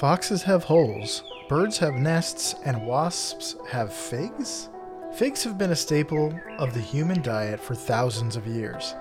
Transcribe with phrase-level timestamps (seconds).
[0.00, 4.70] Foxes have holes, birds have nests, and wasps have figs?
[5.12, 8.94] Figs have been a staple of the human diet for thousands of years.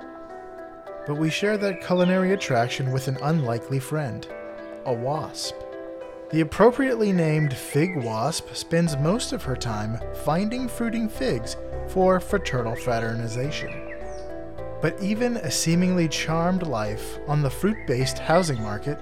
[1.07, 4.27] But we share that culinary attraction with an unlikely friend
[4.85, 5.55] a wasp.
[6.31, 11.55] The appropriately named fig wasp spends most of her time finding fruiting figs
[11.87, 13.71] for fraternal fraternization.
[14.81, 18.99] But even a seemingly charmed life on the fruit based housing market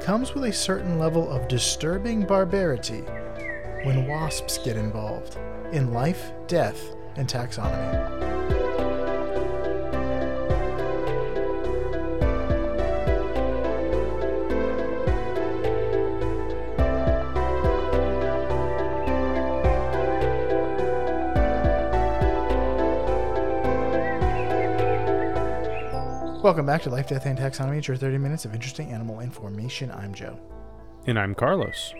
[0.00, 3.02] comes with a certain level of disturbing barbarity
[3.84, 5.38] when wasps get involved
[5.72, 8.57] in life, death, and taxonomy.
[26.48, 27.76] Welcome back to Life, Death, and Taxonomy.
[27.76, 29.90] It's your 30 minutes of interesting animal information.
[29.90, 30.40] I'm Joe.
[31.06, 31.92] And I'm Carlos.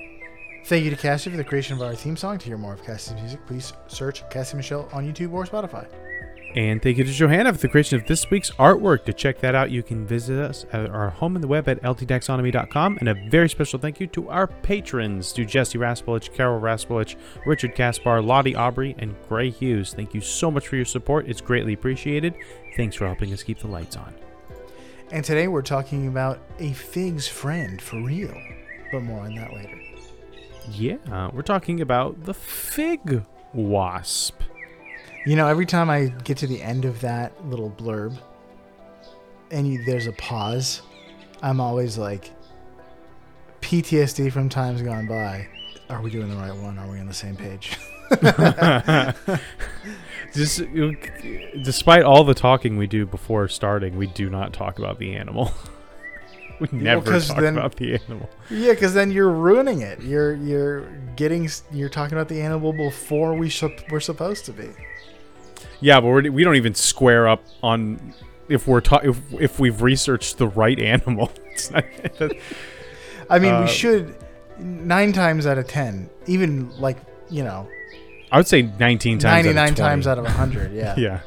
[0.65, 2.39] Thank you to Cassie for the creation of our theme song.
[2.39, 5.87] To hear more of Cassie's music, please search Cassie Michelle on YouTube or Spotify.
[6.57, 9.05] And thank you to Johanna for the creation of this week's artwork.
[9.05, 11.83] To check that out, you can visit us at our home in the web at
[11.83, 12.97] ldtaxonomy.com.
[13.01, 17.75] And a very special thank you to our patrons, to Jesse Raspolich, Carol Raspolich, Richard
[17.75, 19.93] Kaspar, Lottie Aubrey, and Gray Hughes.
[19.93, 21.29] Thank you so much for your support.
[21.29, 22.35] It's greatly appreciated.
[22.79, 24.15] Thanks for helping us keep the lights on.
[25.11, 28.37] And today we're talking about a fig's friend for real,
[28.93, 29.81] but more on that later.
[30.71, 34.43] Yeah, we're talking about the fig wasp.
[35.25, 38.19] You know, every time I get to the end of that little blurb
[39.51, 40.83] and you, there's a pause,
[41.43, 42.31] I'm always like,
[43.63, 45.49] PTSD from times gone by.
[45.89, 46.79] Are we doing the right one?
[46.79, 47.79] Are we on the same page?
[50.35, 50.63] Just,
[51.63, 55.53] despite all the talking we do before starting, we do not talk about the animal.
[56.61, 58.29] we never talk then- about the animal.
[58.51, 60.03] Yeah, because then you're ruining it.
[60.03, 60.83] You're you're
[61.17, 64.69] getting you're talking about the animal before we sup we're supposed to be.
[65.81, 68.13] Yeah, but we're, we don't even square up on
[68.49, 71.33] if we're ta- if if we've researched the right animal.
[71.73, 71.85] Not,
[73.31, 74.15] I mean, Uh, we should
[74.59, 76.99] nine times out of ten, even like
[77.31, 77.67] you know,
[78.31, 79.47] I would say 19 times.
[79.47, 80.73] out ninety of times out of hundred.
[80.73, 81.21] Yeah, Yeah.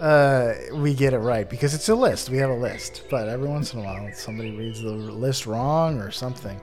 [0.00, 2.30] uh, we get it right because it's a list.
[2.30, 6.00] We have a list, but every once in a while, somebody reads the list wrong
[6.00, 6.60] or something.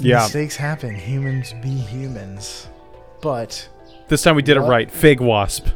[0.00, 0.16] Yeah.
[0.22, 0.94] mistakes happen.
[0.94, 2.68] Humans be humans,
[3.22, 3.68] but
[4.08, 4.90] This time we did it right.
[4.90, 5.68] Fig wasp.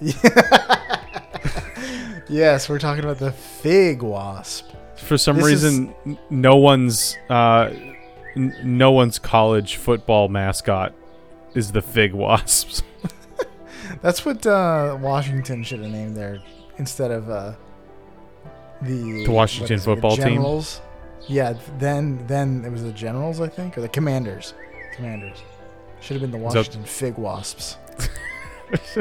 [2.28, 4.70] yes, we're talking about the fig wasp.
[4.96, 7.70] For some This reason, n no one's uh,
[8.34, 10.94] n- no one's college football mascot
[11.56, 12.82] is the fig wasps.
[14.02, 16.38] That's what uh, Washington should have named there
[16.78, 17.52] instead of uh,
[18.82, 20.24] the The Washington it, the football team?
[20.34, 20.80] Generals.
[21.28, 24.54] Yeah, then then it was the Generals, I think, or the Commanders.
[24.94, 25.38] Commanders
[26.00, 27.76] should have been the So- Washington Fig Wasps.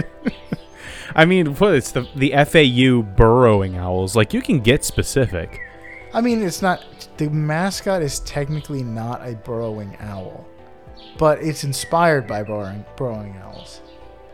[1.16, 4.16] I mean, what it's the the FAU burrowing owls.
[4.16, 5.60] Like you can get specific.
[6.14, 6.84] I mean, it's not
[7.18, 10.46] the mascot is technically not a burrowing owl,
[11.18, 13.82] but it's inspired by burrowing burrowing owls.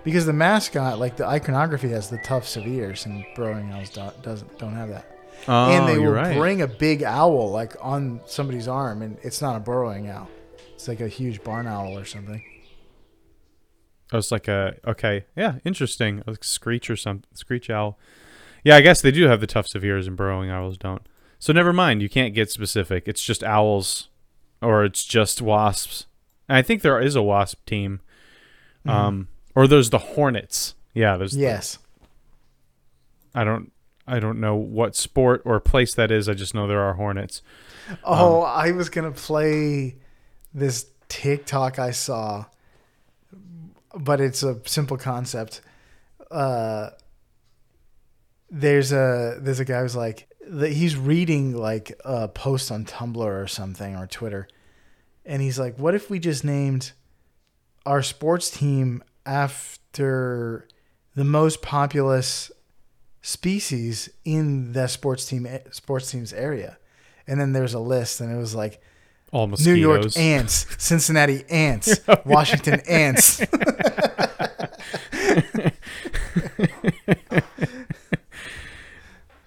[0.03, 4.21] Because the mascot, like the iconography, has the tufts of ears, and burrowing owls don't,
[4.23, 5.05] doesn't don't have that.
[5.47, 6.37] Oh, and they oh, you're will right.
[6.37, 10.29] bring a big owl like on somebody's arm, and it's not a burrowing owl.
[10.73, 12.43] It's like a huge barn owl or something.
[14.11, 16.23] Oh, I was like a okay, yeah, interesting.
[16.27, 17.97] A screech or some screech owl.
[18.63, 21.01] Yeah, I guess they do have the tufts of ears and burrowing owls don't.
[21.39, 22.01] So never mind.
[22.01, 23.07] You can't get specific.
[23.07, 24.09] It's just owls,
[24.61, 26.05] or it's just wasps.
[26.51, 28.01] And I think there is a wasp team.
[28.85, 30.75] Um, or there's the hornets.
[30.93, 31.31] Yeah, there's.
[31.31, 31.77] the- Yes.
[33.33, 33.71] I don't.
[34.05, 36.27] I don't know what sport or place that is.
[36.27, 37.41] I just know there are hornets.
[38.03, 39.95] Oh, I was gonna play
[40.53, 42.45] this TikTok I saw,
[43.97, 45.61] but it's a simple concept.
[46.29, 46.89] Uh,
[48.49, 53.15] there's a there's a guy who's like the, he's reading like a post on Tumblr
[53.17, 54.47] or something or Twitter,
[55.25, 56.91] and he's like, "What if we just named
[57.85, 60.67] our sports team after
[61.15, 62.51] the most populous
[63.21, 66.77] species in the sports team eh, sports team's area?"
[67.27, 68.81] And then there's a list, and it was like
[69.31, 69.75] All mosquitoes.
[69.75, 73.41] New York ants, Cincinnati ants, Washington ants.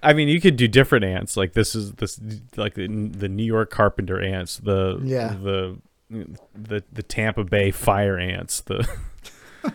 [0.04, 1.36] I mean, you could do different ants.
[1.36, 2.20] Like this is this
[2.56, 5.28] like the, the New York carpenter ants, the Yeah.
[5.40, 5.78] the
[6.54, 8.86] the the Tampa Bay fire ants, the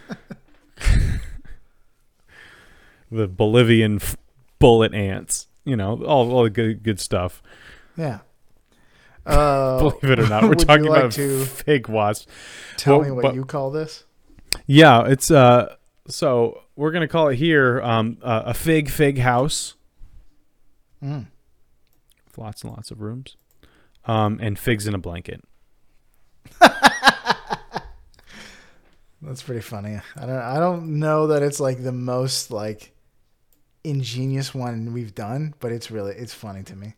[3.11, 4.17] the Bolivian f-
[4.59, 5.47] bullet ants.
[5.65, 7.41] You know, all all the good good stuff.
[7.97, 8.19] Yeah.
[9.25, 12.25] Uh, Believe it or not, we're talking like about to fig wasps.
[12.77, 14.05] tell Well, me what but- you call this?
[14.65, 15.75] Yeah, it's uh.
[16.07, 19.75] So we're gonna call it here um uh, a fig fig house.
[21.03, 21.27] Mm.
[22.25, 23.35] with lots and lots of rooms,
[24.05, 25.43] um, and figs in a blanket.
[29.21, 29.99] That's pretty funny.
[30.15, 32.93] I don't I don't know that it's like the most like
[33.83, 36.93] ingenious one we've done, but it's really it's funny to me.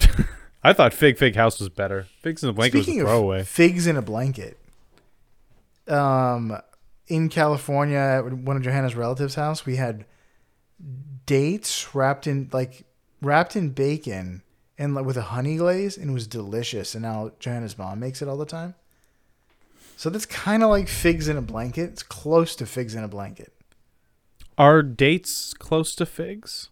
[0.64, 2.06] I thought fig fig house was better.
[2.22, 3.40] Figs in a blanket Speaking was a throwaway.
[3.40, 4.58] of figs in a blanket,
[5.86, 6.56] um,
[7.06, 10.04] in California, at one of Johanna's relatives' house, we had
[11.26, 12.84] dates wrapped in like
[13.20, 14.42] wrapped in bacon
[14.78, 16.94] and like, with a honey glaze, and it was delicious.
[16.94, 18.74] And now Johanna's mom makes it all the time.
[19.96, 21.90] So that's kind of like figs in a blanket.
[21.90, 23.52] It's close to figs in a blanket.
[24.56, 26.70] Are dates close to figs?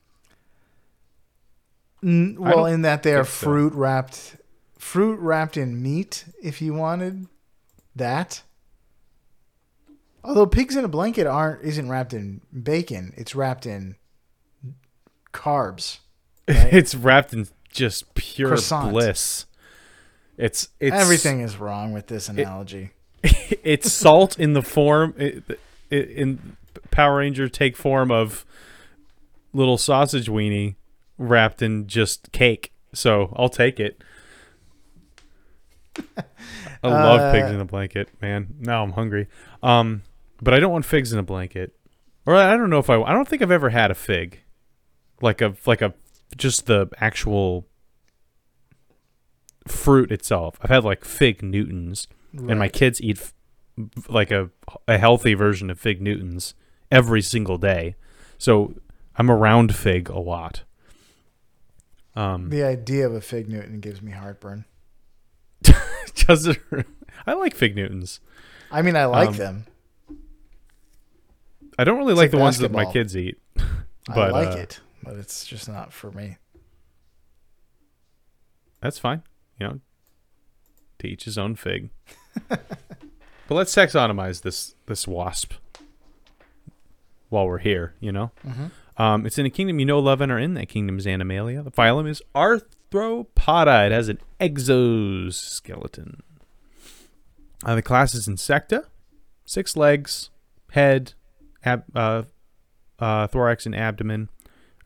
[2.02, 3.46] Well, in that they are think so.
[3.46, 4.36] fruit wrapped,
[4.78, 6.24] fruit wrapped in meat.
[6.42, 7.26] If you wanted
[7.96, 8.42] that,
[10.22, 13.96] although pigs in a blanket aren't isn't wrapped in bacon, it's wrapped in
[15.34, 15.98] carbs.
[16.48, 16.72] Right?
[16.72, 18.90] it's wrapped in just pure Croissant.
[18.92, 19.46] bliss.
[20.36, 22.90] It's it's Everything is wrong with this analogy.
[23.22, 25.42] it's salt in the form i-
[25.90, 26.56] i- in
[26.90, 28.44] Power Ranger take form of
[29.52, 30.76] little sausage weenie
[31.18, 32.72] wrapped in just cake.
[32.94, 34.02] So I'll take it.
[36.82, 38.54] I love Uh, pigs in a blanket, man.
[38.60, 39.26] Now I'm hungry.
[39.62, 40.02] Um,
[40.40, 41.74] but I don't want figs in a blanket.
[42.24, 43.00] Or I don't know if I.
[43.02, 44.40] I don't think I've ever had a fig,
[45.20, 45.94] like a like a
[46.36, 47.66] just the actual
[49.66, 50.58] fruit itself.
[50.62, 53.34] I've had like fig Newtons and my kids eat f-
[54.08, 54.50] like a
[54.86, 56.54] a healthy version of fig Newtons
[56.90, 57.96] every single day.
[58.38, 58.74] So
[59.16, 60.62] I'm around fig a lot.
[62.14, 64.64] Um, the idea of a fig Newton gives me heartburn.
[66.26, 66.58] does it?
[67.26, 68.20] I like fig Newtons.
[68.70, 69.66] I mean, I like Um, them.
[71.78, 73.38] I don't really like, like the ones that my kids eat.
[74.06, 76.36] But, I like uh, it, but it's just not for me.
[78.80, 79.22] That's fine.
[79.58, 79.80] You know,
[81.00, 81.90] to each his own fig.
[82.48, 82.60] but
[83.50, 85.54] let's taxonomize this this wasp
[87.28, 87.94] while we're here.
[88.00, 88.30] You know.
[88.46, 88.70] Mhm.
[88.96, 90.54] Um, it's in a kingdom you know, love, and are in.
[90.54, 91.62] That kingdom is Animalia.
[91.62, 93.86] The phylum is Arthropoda.
[93.86, 96.22] It has an exoskeleton.
[97.64, 98.86] Uh, the class is Insecta.
[99.44, 100.30] Six legs,
[100.72, 101.14] head,
[101.64, 102.22] ab- uh,
[102.98, 104.30] uh, thorax, and abdomen.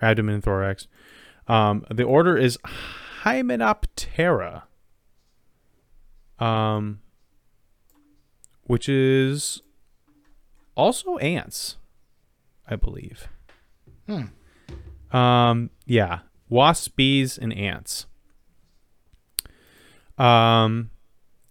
[0.03, 0.89] Abdomen and thorax.
[1.49, 2.59] Um, the order is
[3.23, 4.65] Hymenoptera.
[6.39, 7.01] Um,
[8.65, 9.63] which is
[10.75, 11.77] also ants,
[12.67, 13.29] I believe.
[14.07, 15.17] Hmm.
[15.17, 18.07] Um, yeah, wasps, bees, and ants.
[20.19, 20.91] Um,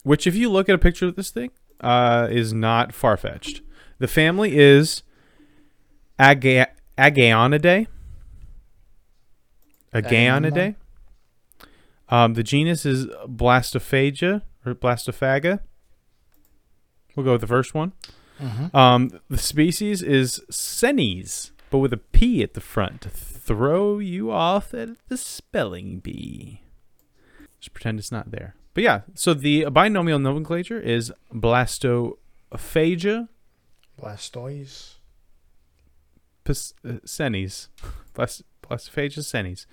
[0.03, 3.61] which, if you look at a picture of this thing, uh, is not far fetched.
[3.99, 5.03] The family is
[6.19, 7.87] Aga- Agaonidae.
[9.93, 10.75] Agaonidae.
[12.09, 15.59] Um, the genus is Blastophaga or Blastophaga.
[17.15, 17.93] We'll go with the first one.
[18.39, 18.73] Mhm.
[18.73, 24.31] Um, the species is Senes, but with a P at the front to throw you
[24.31, 26.61] off at the spelling bee.
[27.59, 28.55] Just pretend it's not there.
[28.73, 33.27] But yeah, so the binomial nomenclature is Blastophaga
[33.99, 34.95] Blastoise.
[36.43, 37.69] pis- uh, senes,
[38.13, 39.65] Blast- Blastophaga psenes.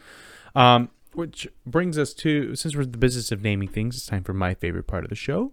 [0.55, 4.25] Um, which brings us to since we're in the business of naming things, it's time
[4.25, 5.53] for my favorite part of the show.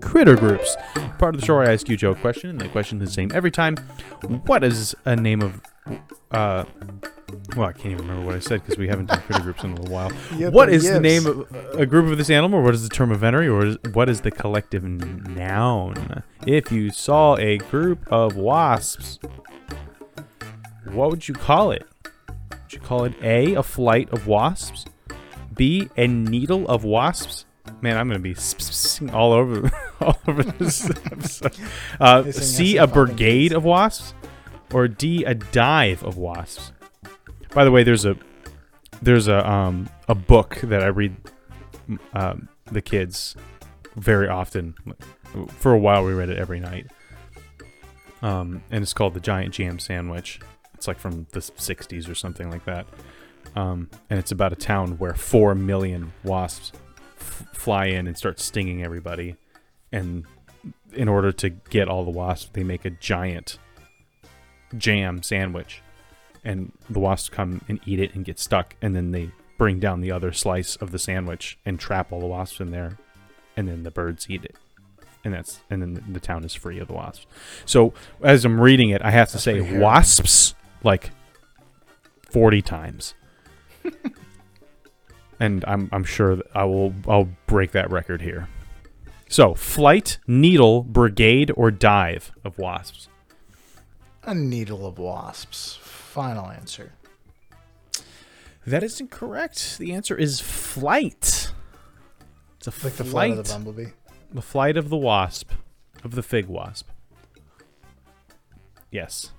[0.00, 0.76] Critter groups.
[1.18, 3.14] Part of the show I ask you Joe a question, and the question is the
[3.14, 3.76] same every time.
[4.46, 5.60] What is a name of
[6.30, 6.64] uh
[7.56, 9.72] well, I can't even remember what I said because we haven't done critter groups in
[9.72, 10.10] a little while.
[10.36, 11.46] Yeah, What the the name of
[11.78, 14.08] a group of this animal, or what is the term of venery, or is, what
[14.08, 16.22] is the collective noun?
[16.46, 19.18] If you saw a group of wasps,
[20.86, 21.86] what would you call it?
[22.50, 24.86] Would you call it A, a flight of wasps?
[25.54, 27.46] B, a needle of wasps?
[27.80, 31.54] Man, I'm gonna be sp- all over all over this episode.
[32.00, 34.14] Uh, C, a if I think brigade of wasps,
[34.74, 36.72] or D, a dive of wasps.
[37.54, 38.16] By the way, there's a
[39.00, 41.16] there's a um a book that I read
[42.12, 43.36] um, the kids
[43.96, 44.74] very often.
[45.48, 46.88] For a while, we read it every night.
[48.20, 50.40] Um, and it's called the Giant Jam Sandwich.
[50.74, 52.86] It's like from the '60s or something like that.
[53.54, 56.72] Um, and it's about a town where four million wasps
[57.20, 59.36] f- fly in and start stinging everybody.
[59.92, 60.24] And
[60.92, 63.58] in order to get all the wasps, they make a giant
[64.76, 65.82] jam sandwich
[66.44, 70.00] and the wasps come and eat it and get stuck and then they bring down
[70.00, 72.98] the other slice of the sandwich and trap all the wasps in there,
[73.56, 74.56] and then the birds eat it,
[75.24, 77.26] and that's and then the, town is free of the wasps.
[77.64, 81.10] So as I'm reading it, I have to That's say wasps like
[82.30, 83.14] forty times.
[85.40, 88.48] and I'm I'm sure I will I'll break that record here.
[89.26, 93.08] So, flight, needle, brigade, or dive of wasps.
[94.26, 95.76] A needle of wasps.
[95.82, 96.92] Final answer.
[98.66, 99.78] That is incorrect.
[99.78, 101.52] The answer is flight.
[102.56, 103.06] It's a Like the flight.
[103.06, 103.86] flight of the bumblebee.
[104.32, 105.50] the flight of the wasp,
[106.02, 106.88] of the fig wasp.
[108.90, 109.32] Yes.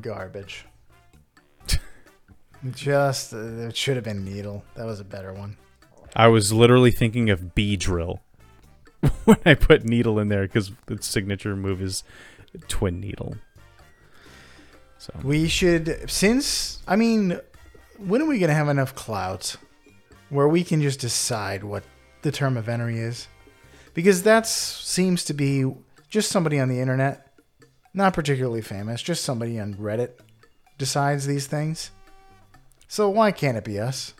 [0.00, 0.64] Garbage.
[2.72, 4.64] Just, uh, it should have been needle.
[4.74, 5.56] That was a better one.
[6.16, 8.20] I was literally thinking of Beedrill
[9.24, 12.02] when I put needle in there because its signature move is
[12.68, 13.36] twin needle.
[15.06, 17.38] So We should, since, I mean,
[17.96, 19.54] when are we going to have enough clout
[20.30, 21.84] where we can just decide what
[22.22, 23.28] the term of venery is?
[23.94, 25.64] Because that seems to be
[26.10, 27.28] just somebody on the internet,
[27.94, 30.10] not particularly famous, just somebody on Reddit
[30.76, 31.92] decides these things.
[32.88, 34.12] So why can't it be us?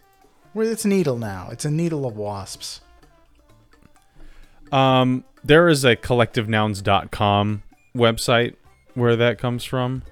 [0.54, 1.48] Well, it's needle now.
[1.50, 2.80] It's a needle of wasps.
[4.70, 7.64] Um, there is a collectivenouns.com
[7.96, 8.54] website
[8.94, 10.04] where that comes from.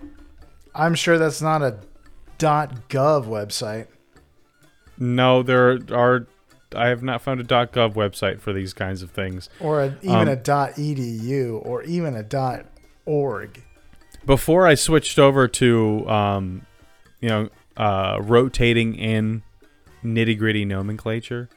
[0.75, 1.79] I'm sure that's not a
[2.39, 3.87] .gov website.
[4.99, 6.27] No, there are.
[6.75, 9.49] I have not found a .gov website for these kinds of things.
[9.61, 12.65] or a, even Um, a .edu or even a
[13.07, 13.63] .org.
[14.27, 16.67] Before I switched over to, um,
[17.21, 19.43] you know, uh, rotating in
[20.05, 21.49] nitty gritty nomenclature,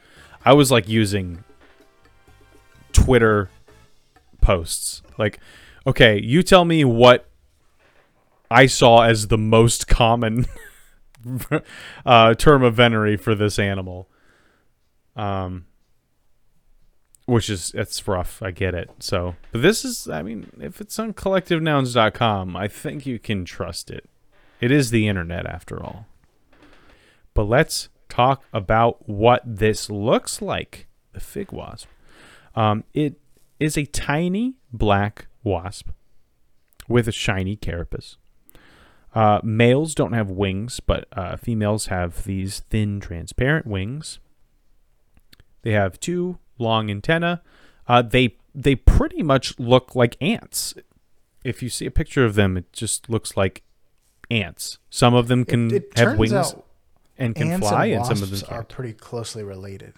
[0.46, 1.44] I was like using
[2.94, 3.50] Twitter
[4.42, 5.02] posts.
[5.18, 5.40] Like,
[5.86, 7.28] okay, you tell me what
[8.50, 10.46] I saw as the most common
[12.06, 14.10] uh, term of venery for this animal.
[15.16, 15.66] Um,
[17.28, 18.42] which is it's rough.
[18.42, 18.90] I get it.
[19.00, 23.92] So, but this is, I mean, if it's on collectivenouns.com, I think you can trust
[23.92, 24.10] it.
[24.62, 26.08] It is the internet after all.
[27.34, 30.88] But let's talk about what this looks like.
[31.12, 31.88] The fig wasp.
[32.56, 33.20] Um, it
[33.60, 35.90] is a tiny black wasp
[36.88, 38.18] with a shiny carapace.
[39.16, 44.20] Uh, males don't have wings, but uh, females have these thin, transparent wings.
[45.64, 47.40] They have two long antennae.
[47.88, 50.74] Uh, they they pretty much look like ants.
[51.44, 53.64] If you see a picture of them, it just looks like
[54.30, 54.78] ants.
[54.90, 56.56] Some of them can it, it have wings
[57.18, 58.70] and can fly, and and some of them wasps are can't.
[58.70, 59.94] pretty closely related.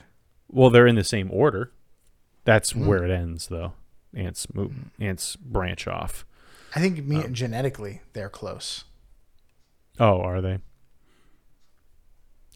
[0.51, 1.71] Well, they're in the same order.
[2.45, 2.85] That's Mhm.
[2.85, 3.73] where it ends, though.
[4.15, 4.73] Ants move.
[4.99, 6.25] Ants branch off.
[6.75, 7.27] I think me, Oh.
[7.27, 8.85] genetically they're close.
[9.99, 10.59] Oh, are they?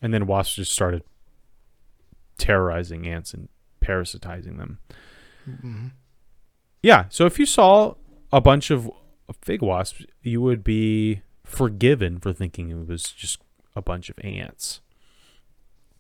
[0.02, 1.04] And then wasps just started
[2.38, 3.50] terrorizing ants and
[3.82, 4.80] parasitizing them.
[5.46, 5.88] hmm
[6.82, 7.96] Yeah, so if you saw
[8.32, 8.90] a bunch of
[9.42, 13.40] fig wasps, you would be forgiven for thinking it was just
[13.76, 14.82] a bunch of ants.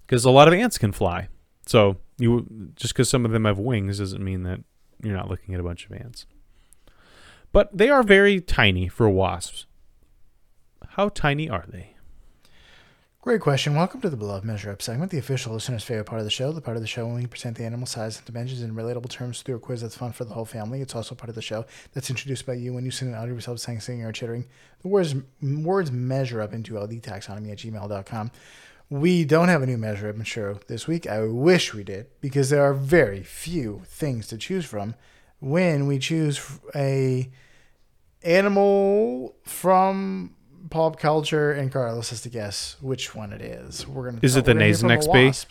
[0.01, 1.27] Because a lot of ants can fly.
[1.65, 4.59] So you just because some of them have wings doesn't mean that
[5.01, 6.25] you're not looking at a bunch of ants.
[7.51, 9.65] But they are very tiny for wasps.
[10.93, 11.95] How tiny are they?
[13.19, 13.73] Great question.
[13.73, 16.51] Welcome to the Beloved Measure Up segment, the official listener's favorite part of the show.
[16.51, 19.09] The part of the show when we present the animal size and dimensions in relatable
[19.09, 20.81] terms through a quiz that's fun for the whole family.
[20.81, 23.31] It's also part of the show that's introduced by you when you send an audio
[23.31, 24.45] of yourself saying, singing, or chittering.
[24.83, 28.31] The words words measure up into ldtaxonomy at gmail.com.
[28.91, 31.07] We don't have a new measure up show this week.
[31.07, 34.93] I wish we did because there are very few things to choose from
[35.39, 37.31] when we choose a
[38.21, 40.35] animal from
[40.69, 43.87] pop culture and Carlos has to guess which one it is.
[43.87, 44.19] We're gonna.
[44.21, 45.25] Is it the we're gonna hear from a Nasonex bee?
[45.25, 45.49] wasp.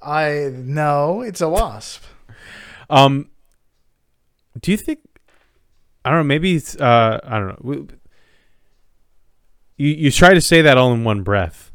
[0.00, 2.04] I no, it's a wasp.
[2.90, 3.28] Um,
[4.60, 5.00] do you think?
[6.04, 6.24] I don't know.
[6.24, 7.86] Maybe it's, uh, I don't know.
[9.76, 11.70] You you try to say that all in one breath,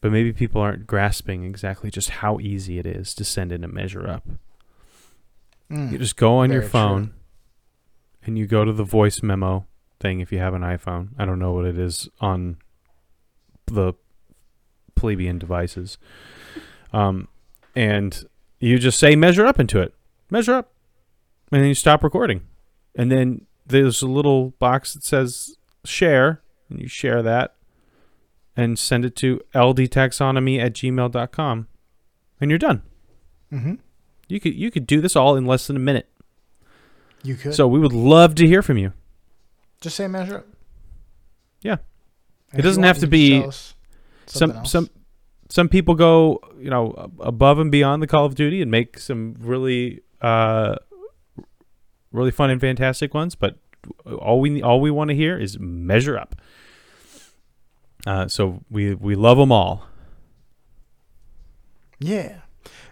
[0.00, 3.68] but maybe people aren't grasping exactly just how easy it is to send in a
[3.68, 4.26] measure up.
[5.70, 5.92] Mm.
[5.92, 7.14] You just go on your phone, true.
[8.26, 9.66] and you go to the voice memo
[10.04, 11.08] thing if you have an iPhone.
[11.18, 12.58] I don't know what it is on
[13.66, 13.94] the
[14.94, 15.96] plebeian devices.
[16.92, 17.28] Um,
[17.74, 18.22] and
[18.60, 19.94] you just say measure up into it.
[20.30, 20.72] Measure up.
[21.50, 22.42] And then you stop recording.
[22.94, 27.54] And then there's a little box that says share, and you share that
[28.56, 31.66] and send it to ldtaxonomy at gmail.com.
[32.40, 32.82] And you're done.
[33.50, 33.78] Mhm.
[34.28, 36.08] You could you could do this all in less than a minute.
[37.22, 38.92] You could So we would love to hear from you.
[39.80, 40.46] Just say measure up.
[41.62, 41.76] Yeah.
[42.50, 43.40] And if doesn't have to be
[44.26, 44.70] some else.
[44.70, 44.90] some
[45.50, 49.36] some people go, you know, above and beyond the Call of Duty and make some
[49.38, 50.76] really, uh,
[52.12, 53.34] really fun and fantastic ones.
[53.34, 53.58] But
[54.18, 56.34] all we all we want to hear is measure up.
[58.06, 59.86] Uh, so we we love them all.
[61.98, 62.40] Yeah.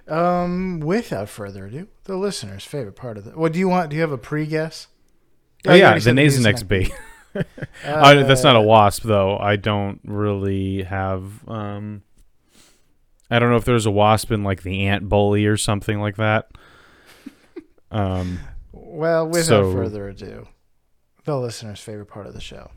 [0.09, 3.31] Um, without further ado, the listener's favorite part of the.
[3.33, 3.91] What do you want?
[3.91, 4.89] Do you have a pre guess?
[5.67, 6.93] Oh yeah, the Nasonex bee.
[7.85, 9.39] Uh, that's not a wasp though.
[9.39, 11.49] I don't really have.
[11.49, 12.03] Um,
[13.31, 16.17] I don't know if there's a wasp in like the ant bully or something like
[16.17, 16.51] that.
[17.91, 18.41] Um,
[18.75, 20.49] Well, without So- further ado,
[21.25, 22.71] the listener's favorite part of the show.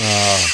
[0.00, 0.50] Head.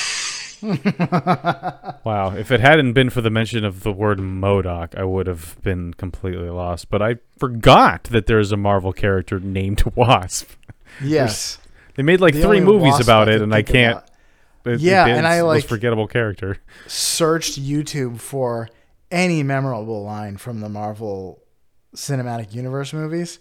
[2.05, 5.57] wow, if it hadn't been for the mention of the word MODOK, I would have
[5.63, 6.89] been completely lost.
[6.91, 10.51] But I forgot that there's a Marvel character named Wasp.
[11.03, 11.59] Yes.
[11.95, 14.03] They made like The three movies wasp about it, and I can't.
[14.65, 16.59] it- Yeah, it's and I, like- most forgettable character.
[16.87, 18.69] searched YouTube for
[19.11, 21.43] any memorable line from the Marvel
[21.95, 23.39] Cinematic Universe movies.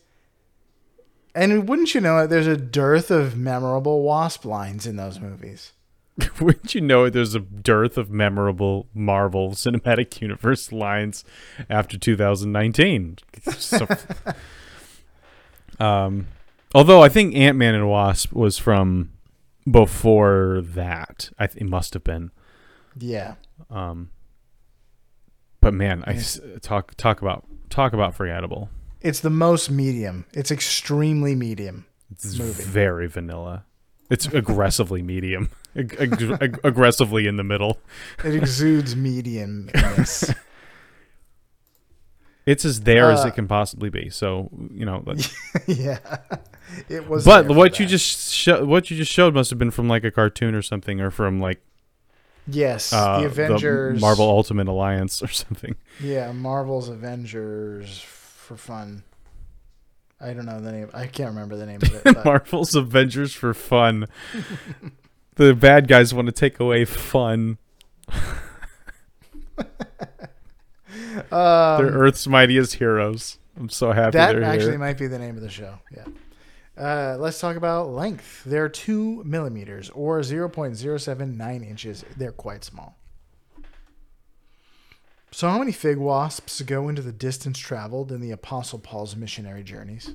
[1.34, 5.74] And wouldn't you know it, there's a dearth of memorable Wasp lines in those movies.
[6.40, 11.24] Wouldn't you know it, there's a dearth of memorable Marvel Cinematic Universe lines
[11.70, 13.18] after 2019?
[13.58, 13.88] So-
[15.80, 16.28] um,
[16.74, 19.12] although I think Ant Man and Wasp was from
[19.70, 21.30] before that.
[21.38, 22.32] I th- it must have been.
[22.98, 23.36] Yeah.
[23.70, 24.12] Um,
[25.60, 28.70] but man, I s- talk talk about talk about forgettable.
[29.02, 30.26] It's the most medium.
[30.34, 31.86] It's extremely medium.
[32.12, 32.64] It's Movie.
[32.64, 33.66] very vanilla.
[34.10, 37.80] It's aggressively medium, Ag- ag- ag- aggressively in the middle.
[38.24, 40.36] It exudes mediumness.
[42.46, 44.10] It's as there as Uh, it can possibly be.
[44.12, 45.04] So you know,
[45.68, 45.98] yeah.
[46.90, 47.90] It was but what you that.
[47.92, 51.02] just sho- what you just showed must have been from like a cartoon or something,
[51.02, 51.60] or from like
[52.48, 55.76] Yes, uh, the Avengers Marvel Ultimate Alliance or something.
[56.00, 59.02] Yeah, Marvel's Avengers for fun.
[60.20, 60.90] I don't know the name.
[60.94, 62.04] I can't remember the name of it.
[62.16, 64.08] But Marvel's Avengers for fun.
[65.36, 67.58] the bad guys want to take away fun.
[68.10, 68.16] um,
[71.32, 73.38] They're Earth's mightiest heroes.
[73.58, 74.80] I'm so happy that they're actually here.
[74.80, 75.80] might be the name of the show.
[75.96, 76.06] Yeah.
[76.78, 78.44] Uh, let's talk about length.
[78.46, 82.04] They're two millimeters or 0.079 inches.
[82.18, 82.98] They're quite small.
[85.36, 89.64] So, how many fig wasps go into the distance traveled in the Apostle Paul's missionary
[89.64, 90.12] journeys?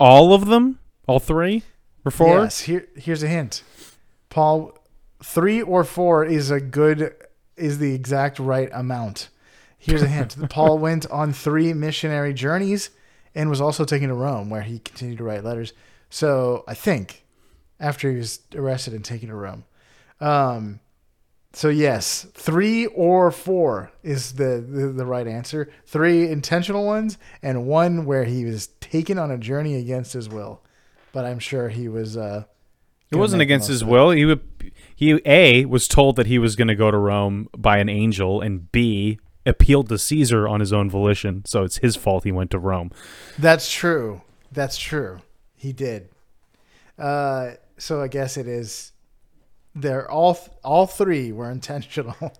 [0.00, 1.62] All of them, all three
[2.04, 2.40] or four.
[2.40, 2.62] Yes.
[2.62, 3.62] Here, here's a hint.
[4.28, 4.76] Paul,
[5.22, 7.14] three or four is a good,
[7.56, 9.28] is the exact right amount.
[9.78, 10.34] Here's a hint.
[10.50, 12.90] Paul went on three missionary journeys
[13.36, 15.74] and was also taken to Rome, where he continued to write letters.
[16.10, 17.24] So I think
[17.78, 19.62] after he was arrested and taken to Rome.
[20.18, 20.80] Um,
[21.58, 25.68] so yes, three or four is the, the the right answer.
[25.86, 30.62] Three intentional ones and one where he was taken on a journey against his will.
[31.12, 32.16] But I'm sure he was.
[32.16, 32.44] Uh,
[33.10, 34.10] It wasn't against his will.
[34.10, 34.40] He would,
[34.94, 38.40] he a was told that he was going to go to Rome by an angel,
[38.40, 41.44] and b appealed to Caesar on his own volition.
[41.44, 42.92] So it's his fault he went to Rome.
[43.36, 44.22] That's true.
[44.52, 45.22] That's true.
[45.56, 46.08] He did.
[46.96, 48.92] Uh, so I guess it is.
[49.74, 52.32] They're all all three were intentional.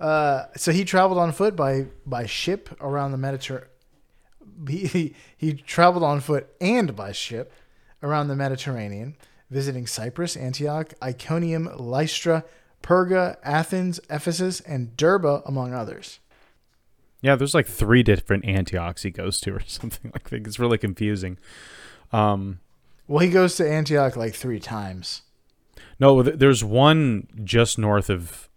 [0.00, 3.70] Uh, so he traveled on foot by by ship around the Mediterranean.
[4.68, 7.52] He, he traveled on foot and by ship
[8.02, 9.16] around the Mediterranean,
[9.50, 12.44] visiting Cyprus, Antioch, Iconium, Lystra,
[12.82, 16.18] Perga, Athens, Ephesus, and Derba, among others.
[17.20, 20.46] Yeah, there's like three different Antiochs he goes to or something like that.
[20.46, 21.38] It's really confusing.
[22.12, 22.60] Um,
[23.06, 25.22] Well, he goes to Antioch like three times.
[26.00, 28.48] No, th- there's one just north of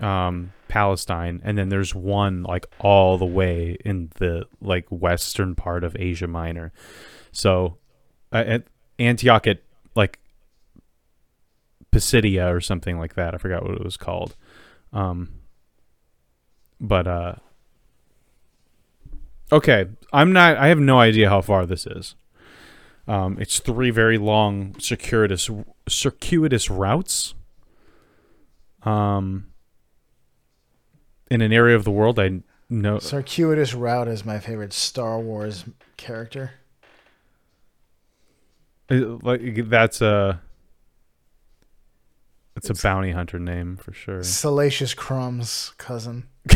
[0.00, 5.84] um, Palestine, and then there's one like all the way in the like western part
[5.84, 6.72] of Asia Minor.
[7.32, 7.78] So,
[8.32, 8.64] uh, at
[8.98, 9.62] Antioch at
[9.94, 10.18] like
[11.92, 13.34] Pisidia or something like that.
[13.34, 14.36] I forgot what it was called.
[14.92, 15.40] Um,
[16.80, 17.34] but uh,
[19.52, 20.56] okay, I'm not.
[20.56, 22.14] I have no idea how far this is.
[23.10, 25.50] Um, it's three very long circuitous
[25.88, 27.34] circuitous routes.
[28.84, 29.46] Um,
[31.28, 33.00] in an area of the world I know.
[33.00, 35.64] Circuitous Route is my favorite Star Wars
[35.96, 36.52] character.
[38.88, 40.40] Uh, Like that's a.
[42.56, 44.22] It's, It's- a bounty hunter name for sure.
[44.22, 46.28] Salacious Crumb's cousin.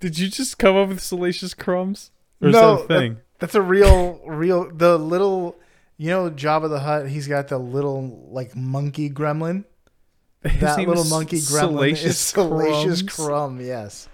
[0.00, 2.10] Did you just come up with salacious crumbs?
[2.40, 3.14] Or is no, that a thing?
[3.14, 4.70] that- that's a real, real.
[4.70, 5.56] The little,
[5.96, 7.08] you know, Jabba the Hutt.
[7.08, 9.64] He's got the little like monkey gremlin.
[10.44, 13.16] His that little monkey gremlin is Salacious Salacious Crumbs?
[13.16, 13.60] Crumb.
[13.60, 14.08] Yes.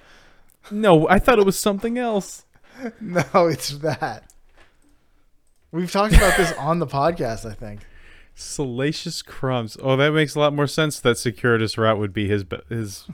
[0.70, 2.44] No, I thought it was something else.
[3.00, 4.30] No, it's that.
[5.72, 7.48] We've talked about this on the podcast.
[7.50, 7.80] I think.
[8.34, 9.76] Salacious crumbs.
[9.82, 11.00] Oh, that makes a lot more sense.
[11.00, 13.06] That Circuitous route would be his his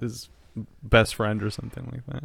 [0.00, 0.28] his
[0.82, 2.24] best friend or something like that.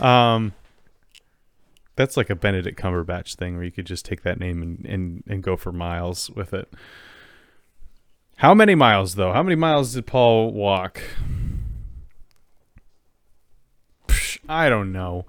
[0.04, 0.52] um,
[1.96, 5.24] that's like a Benedict Cumberbatch thing where you could just take that name and and
[5.26, 6.72] and go for miles with it.
[8.36, 9.32] How many miles though?
[9.32, 11.02] How many miles did Paul walk?
[14.08, 15.26] Psh, I don't know.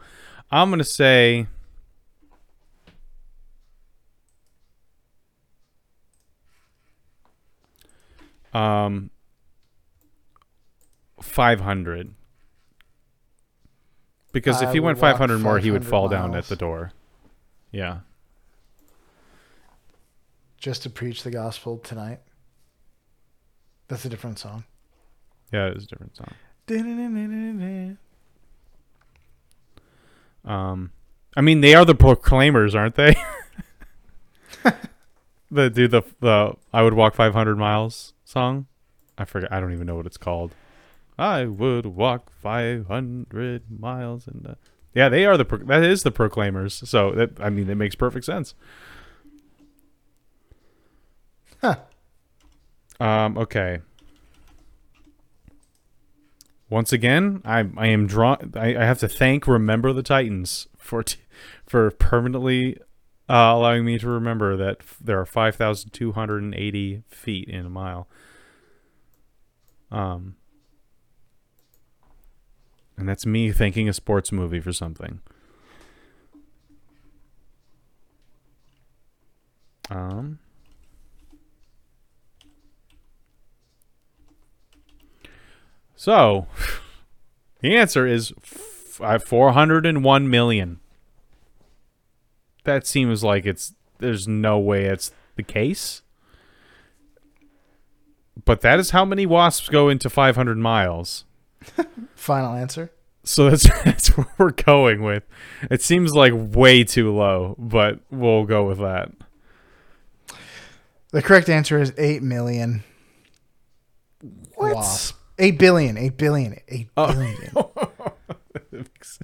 [0.50, 1.48] I'm gonna say.
[8.54, 9.10] Um,
[11.22, 12.14] five hundred.
[14.32, 16.46] Because if I he went walk five hundred more, he would 500 fall down at
[16.46, 16.94] the door.
[17.72, 18.00] Yeah.
[20.58, 22.20] Just to preach the gospel tonight.
[23.88, 24.64] That's a different song.
[25.52, 26.34] Yeah, it was a different song.
[30.44, 30.92] Um,
[31.38, 33.16] I mean, they are the proclaimers, aren't they?
[35.52, 38.68] the do the the I would walk 500 miles song.
[39.18, 39.52] I forget.
[39.52, 40.56] I don't even know what it's called.
[41.18, 44.56] I would walk 500 miles and uh,
[44.94, 46.82] yeah, they are the pro- that is the proclaimers.
[46.90, 48.56] So that I mean, it makes perfect sense.
[51.62, 51.76] Huh.
[53.00, 53.38] Um.
[53.38, 53.80] Okay.
[56.70, 58.54] Once again, I I am drawn.
[58.56, 61.20] I, I have to thank Remember the Titans for t-
[61.66, 62.78] for permanently
[63.32, 67.04] uh, allowing me to remember that f- there are five thousand two hundred and eighty
[67.08, 68.10] feet in a mile.
[69.90, 70.36] Um,
[72.98, 75.22] and that's me thanking a sports movie for something.
[79.90, 80.40] Um.
[85.96, 86.48] So,
[87.62, 90.81] the answer is f- uh, 401 million.
[92.64, 96.02] That seems like it's there's no way it's the case.
[98.46, 101.26] But that is how many wasps go into 500 miles.
[102.16, 102.92] Final answer.
[103.24, 105.24] So that's that's what we're going with.
[105.70, 109.12] It seems like way too low, but we'll go with that.
[111.12, 112.84] The correct answer is eight million.
[114.58, 115.18] Wasp.
[115.38, 115.98] Eight billion.
[115.98, 116.56] Eight billion.
[116.68, 117.12] Eight Oh.
[117.12, 117.38] billion.
[118.54, 119.20] that, makes,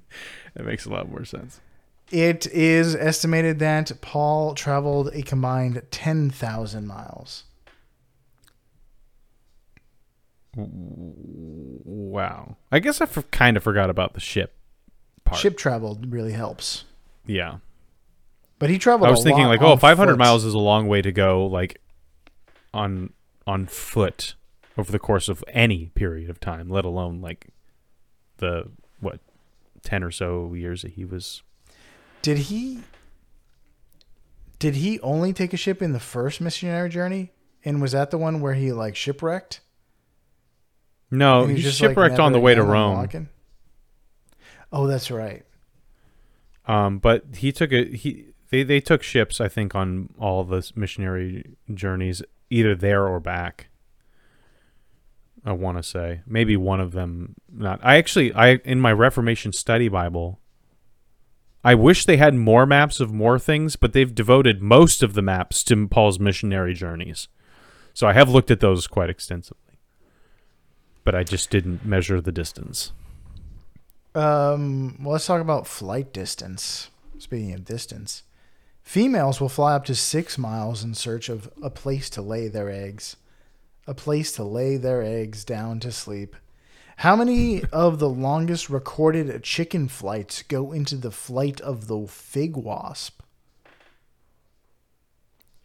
[0.55, 1.61] that makes a lot more sense.
[2.11, 7.43] It is estimated that Paul traveled a combined 10,000 miles.
[10.55, 12.57] Wow.
[12.71, 14.55] I guess I f- kind of forgot about the ship
[15.23, 15.39] part.
[15.39, 16.85] Ship travel really helps.
[17.25, 17.57] Yeah.
[18.59, 20.17] But he traveled I was thinking like, oh, 500 foot.
[20.17, 21.79] miles is a long way to go like
[22.73, 23.13] on
[23.45, 24.33] on foot
[24.77, 27.49] over the course of any period of time, let alone like
[28.37, 29.19] the what
[29.83, 31.43] 10 or so years that he was
[32.27, 32.81] Did he
[34.59, 37.31] Did he only take a ship in the first missionary journey?
[37.63, 39.61] And was that the one where he like shipwrecked?
[41.09, 42.97] No, he he's just, like, shipwrecked on the way to Rome.
[42.97, 43.29] walking?
[44.73, 45.45] Oh, that's right.
[46.65, 50.69] Um, but he took a he they they took ships I think on all the
[50.75, 53.69] missionary journeys either there or back.
[55.45, 57.79] I want to say maybe one of them not.
[57.81, 60.41] I actually I in my Reformation study Bible.
[61.67, 65.21] I wish they had more maps of more things, but they've devoted most of the
[65.21, 67.27] maps to Paul's missionary journeys.
[67.93, 69.77] So I have looked at those quite extensively.
[71.03, 72.93] But I just didn't measure the distance.
[74.15, 76.89] Um, well, let's talk about flight distance.
[77.17, 78.23] Speaking of distance,
[78.81, 82.69] females will fly up to six miles in search of a place to lay their
[82.69, 83.17] eggs.
[83.87, 86.33] A place to lay their eggs down to sleep.
[86.97, 92.55] How many of the longest recorded chicken flights go into the flight of the fig
[92.57, 93.21] wasp?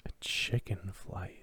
[0.07, 1.39] A chicken flight.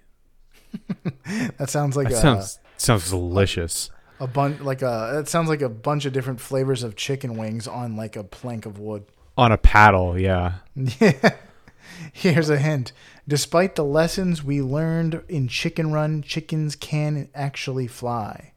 [1.58, 3.90] That sounds like That a, sounds sounds delicious.
[4.20, 5.18] a bunch like a.
[5.20, 8.66] It sounds like a bunch of different flavors of chicken wings on like a plank
[8.66, 9.04] of wood.
[9.36, 10.54] On a paddle, yeah.
[11.00, 11.34] Yeah.
[12.12, 12.92] Here's a hint.
[13.26, 18.49] Despite the lessons we learned in Chicken Run, chickens can actually fly,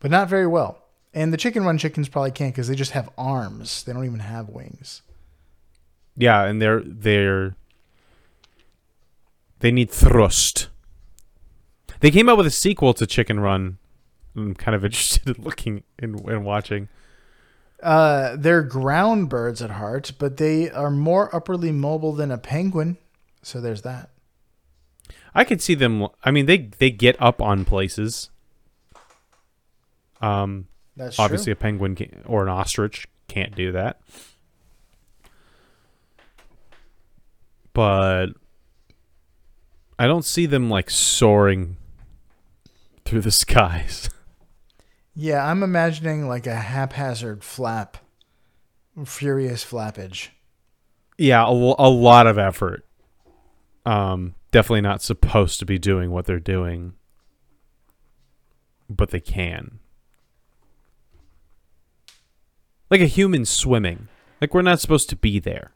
[0.00, 0.82] but not very well.
[1.12, 3.82] And the Chicken Run chickens probably can't because they just have arms.
[3.84, 5.02] They don't even have wings.
[6.16, 7.56] Yeah, and they're they're
[9.60, 10.68] They need thrust.
[12.00, 13.78] They came out with a sequel to Chicken Run.
[14.36, 16.88] I'm kind of interested in looking and in, in watching.
[17.82, 22.98] Uh, they're ground birds at heart, but they are more upperly mobile than a penguin.
[23.42, 24.10] So there's that.
[25.34, 26.06] I could see them.
[26.24, 28.30] I mean, they they get up on places.
[30.20, 31.52] Um, That's obviously true.
[31.52, 34.00] a penguin can, or an ostrich can't do that.
[37.72, 38.28] But
[39.98, 41.76] I don't see them like soaring
[43.04, 44.10] through the skies.
[45.14, 47.98] Yeah, I'm imagining like a haphazard flap,
[49.04, 50.30] furious flappage.
[51.18, 52.86] Yeah, a, a lot of effort.
[53.84, 56.94] Um, definitely not supposed to be doing what they're doing,
[58.88, 59.79] but they can.
[62.90, 64.08] Like a human swimming.
[64.40, 65.70] Like we're not supposed to be there.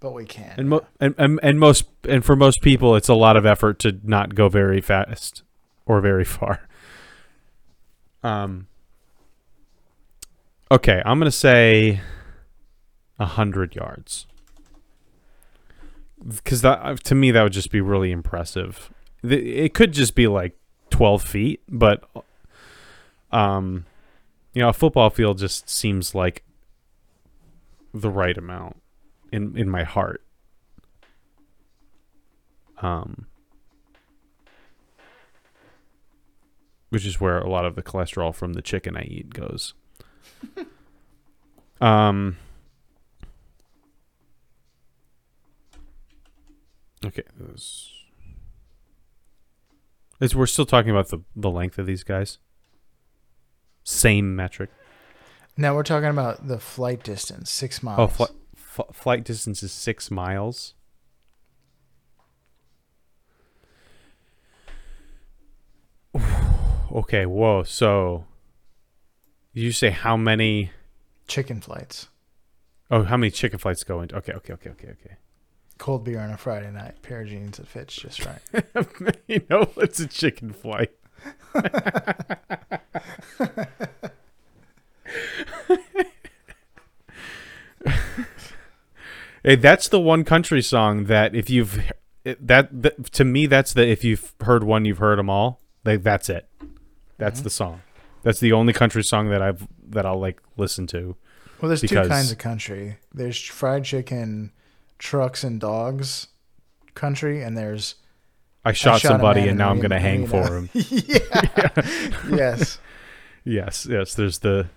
[0.00, 0.54] But we can.
[0.56, 3.78] And, mo- and, and and most and for most people it's a lot of effort
[3.80, 5.42] to not go very fast
[5.86, 6.68] or very far.
[8.22, 8.66] Um
[10.70, 12.00] Okay, I'm going to say
[13.18, 14.26] a 100 yards.
[16.44, 18.92] Cuz that to me that would just be really impressive.
[19.22, 20.56] It could just be like
[20.90, 22.04] 12 feet, but
[23.32, 23.84] um
[24.52, 26.42] you know, a football field just seems like
[27.92, 28.80] the right amount
[29.32, 30.22] in in my heart.
[32.80, 33.26] Um,
[36.90, 39.74] which is where a lot of the cholesterol from the chicken I eat goes.
[41.80, 42.36] um.
[47.04, 47.22] Okay.
[50.20, 52.38] Is we're still talking about the the length of these guys.
[53.88, 54.68] Same metric.
[55.56, 57.98] now we're talking about the flight distance, six oh, miles.
[57.98, 58.24] Oh, fl-
[58.82, 60.74] f- flight distance is six miles.
[66.92, 67.62] okay, whoa.
[67.62, 68.26] So,
[69.54, 70.70] you say how many?
[71.26, 72.08] Chicken flights.
[72.90, 74.16] Oh, how many chicken flights go into?
[74.16, 75.16] Okay, okay, okay, okay, okay.
[75.78, 77.00] Cold beer on a Friday night.
[77.00, 78.42] Pair of jeans that fits just right.
[79.26, 80.90] you know, it's a chicken flight.
[89.44, 91.80] hey, that's the one country song that if you've
[92.24, 95.60] that, that to me that's the if you've heard one you've heard them all.
[95.84, 96.48] Like that's it.
[97.16, 97.44] That's mm-hmm.
[97.44, 97.82] the song.
[98.22, 101.16] That's the only country song that I've that I'll like listen to.
[101.60, 102.98] Well, there's Because- two kinds of country.
[103.12, 104.52] There's fried chicken,
[104.98, 106.28] trucks and dogs
[106.94, 107.94] country, and there's
[108.64, 110.68] I shot, shot somebody and now I'm gonna hang for him.
[110.74, 111.86] yeah,
[112.30, 112.78] yes.
[113.48, 114.14] Yes, yes.
[114.14, 114.68] There's the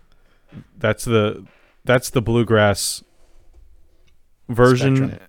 [0.78, 1.46] that's the
[1.84, 3.04] that's the bluegrass
[4.48, 5.20] version, Spectrum.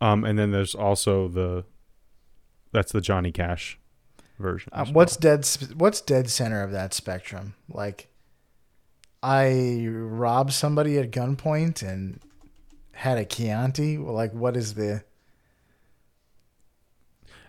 [0.00, 1.64] um, and then there's also the
[2.72, 3.78] that's the Johnny Cash
[4.38, 4.72] version.
[4.72, 5.36] Uh, as what's well.
[5.36, 5.48] dead?
[5.76, 7.54] What's dead center of that spectrum?
[7.68, 8.08] Like,
[9.22, 12.20] I robbed somebody at gunpoint and
[12.92, 13.96] had a Chianti.
[13.96, 15.04] Well, Like, what is the?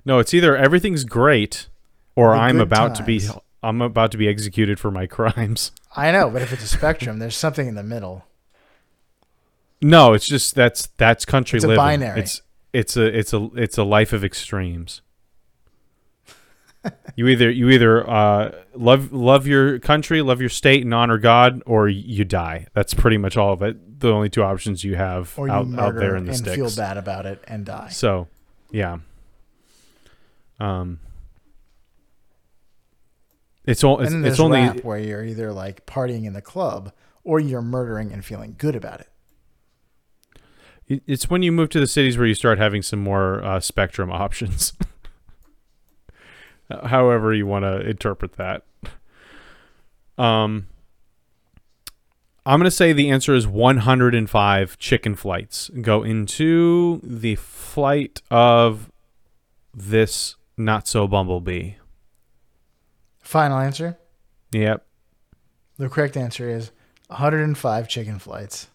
[0.05, 0.19] no?
[0.19, 1.67] It's either everything's great,
[2.15, 3.39] or I'm about to be times.
[3.61, 5.71] I'm about to be executed for my crimes.
[5.95, 8.25] I know, but if it's a spectrum, there's something in the middle.
[9.81, 11.77] No, it's just that's that's country It's a living.
[11.77, 12.19] binary.
[12.21, 12.41] It's
[12.73, 15.01] it's a it's a it's a life of extremes.
[17.15, 21.61] you either you either uh, love love your country, love your state, and honor God,
[21.65, 22.67] or you die.
[22.73, 23.99] That's pretty much all of it.
[23.99, 26.55] The only two options you have Or you out, out there in the and sticks.
[26.55, 27.89] feel bad about it and die.
[27.89, 28.27] So,
[28.71, 28.99] yeah.
[30.59, 30.99] Um,
[33.65, 33.99] it's all.
[33.99, 36.91] It's, it's only where you're either like partying in the club
[37.23, 39.07] or you're murdering and feeling good about it.
[40.87, 43.59] It- It's when you move to the cities where you start having some more uh,
[43.59, 44.73] spectrum options.
[46.85, 48.63] However you want to interpret that.
[50.17, 50.67] Um,
[52.45, 58.91] I'm gonna say the answer is 105 chicken flights go into the flight of
[59.73, 61.73] this not so bumblebee.
[63.29, 63.95] Final answer.
[64.53, 64.83] Yep.
[65.77, 66.71] The correct answer is
[67.09, 68.69] 105 chicken flights.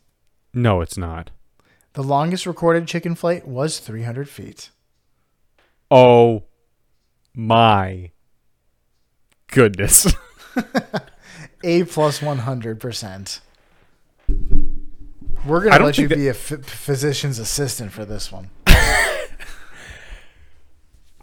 [0.52, 1.32] No, it's not.
[1.94, 4.70] The longest recorded chicken flight was 300 feet.
[5.90, 6.44] Oh
[7.34, 8.12] my
[9.48, 10.14] goodness.
[11.64, 13.40] A plus 100%.
[15.44, 18.50] We're going to let you think be a physician's assistant for this one.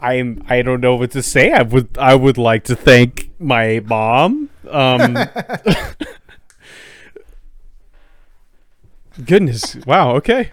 [0.02, 1.52] I'm I don't know what to say.
[1.52, 4.50] I would I would like to thank my mom.
[4.68, 5.16] Um
[9.24, 9.76] Goodness.
[9.86, 10.50] Wow, okay.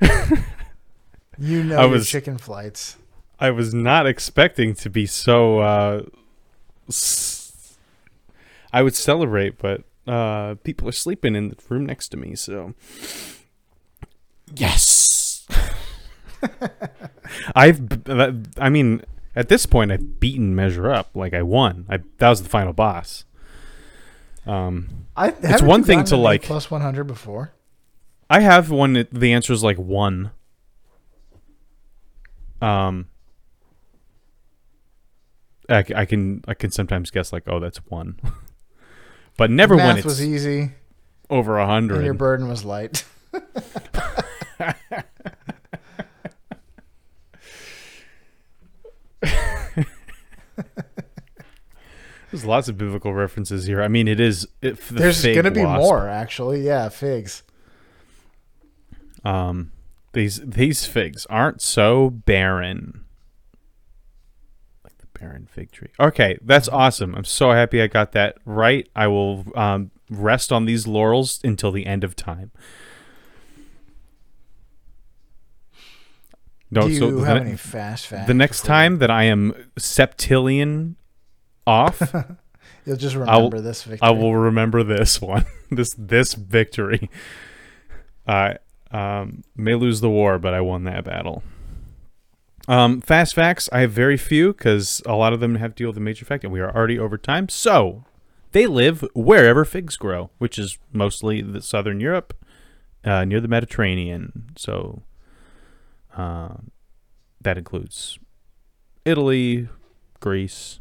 [1.38, 2.97] You know I was- chicken flights.
[3.41, 5.59] I was not expecting to be so.
[5.59, 6.01] Uh,
[6.89, 7.77] s-
[8.73, 12.73] I would celebrate, but uh, people are sleeping in the room next to me, so
[14.53, 15.47] yes.
[17.55, 17.79] I've.
[18.57, 19.03] I mean,
[19.39, 21.15] at this point, I've beaten Measure Up.
[21.15, 21.86] Like I won.
[21.89, 23.23] I that was the final boss.
[24.45, 27.54] Um, I, It's one thing to, like- plus one hundred before.
[28.30, 28.93] I have one.
[28.93, 30.32] that The answer is like one.
[32.62, 33.08] Um,
[35.69, 38.19] I, I can I can sometimes guess like oh that's one,
[39.38, 40.71] but never when Math it's was easy,
[41.30, 43.06] over a and your burden was light.
[52.31, 53.81] There's lots of biblical references here.
[53.81, 54.47] I mean, it is.
[54.61, 55.81] It, the There's gonna be wasp.
[55.81, 56.61] more, actually.
[56.65, 57.43] Yeah, figs.
[59.25, 59.71] Um,
[60.13, 63.05] these these figs aren't so barren.
[64.83, 65.89] Like the barren fig tree.
[65.99, 67.15] Okay, that's awesome.
[67.15, 68.87] I'm so happy I got that right.
[68.95, 72.51] I will um, rest on these laurels until the end of time.
[76.71, 78.27] No, Do you so the, have ne- any fast facts?
[78.27, 80.95] the next time that I am septillion
[81.69, 82.01] off,
[82.86, 84.08] you'll just remember this victory.
[84.08, 85.45] I will remember this one.
[85.71, 87.10] this this victory.
[88.27, 88.58] I
[88.91, 91.43] um, may lose the war, but I won that battle.
[92.67, 93.69] Um, fast facts.
[93.71, 96.25] I have very few because a lot of them have to deal with the major
[96.25, 97.49] fact, and we are already over time.
[97.49, 98.03] So
[98.51, 102.36] they live wherever figs grow, which is mostly the southern Europe,
[103.03, 104.49] uh, near the Mediterranean.
[104.55, 105.03] So
[106.15, 106.55] uh,
[107.41, 108.19] that includes
[109.05, 109.69] Italy,
[110.19, 110.79] Greece,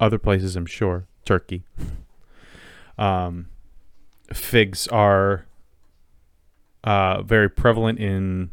[0.00, 1.64] other places, I'm sure, Turkey.
[2.98, 3.46] Um,
[4.32, 5.46] figs are
[6.82, 8.50] uh, very prevalent in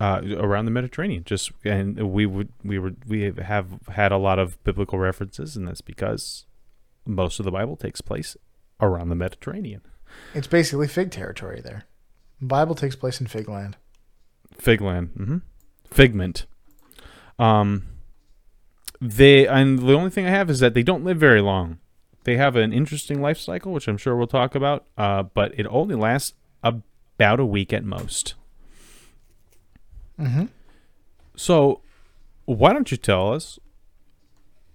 [0.00, 1.24] uh, around the Mediterranean.
[1.24, 5.68] Just and we would we would we have had a lot of biblical references, and
[5.68, 6.46] that's because
[7.06, 8.36] most of the Bible takes place
[8.80, 9.82] around the Mediterranean.
[10.34, 11.84] It's basically fig territory there.
[12.40, 13.76] Bible takes place in fig land.
[14.58, 15.38] Figland, mm-hmm.
[15.84, 16.46] figment.
[17.38, 17.84] Um,
[19.00, 21.78] they and the only thing I have is that they don't live very long.
[22.24, 24.84] They have an interesting life cycle, which I'm sure we'll talk about.
[24.98, 28.34] Uh, but it only lasts about a week at most.
[30.18, 30.46] Mm-hmm.
[31.34, 31.80] So,
[32.44, 33.58] why don't you tell us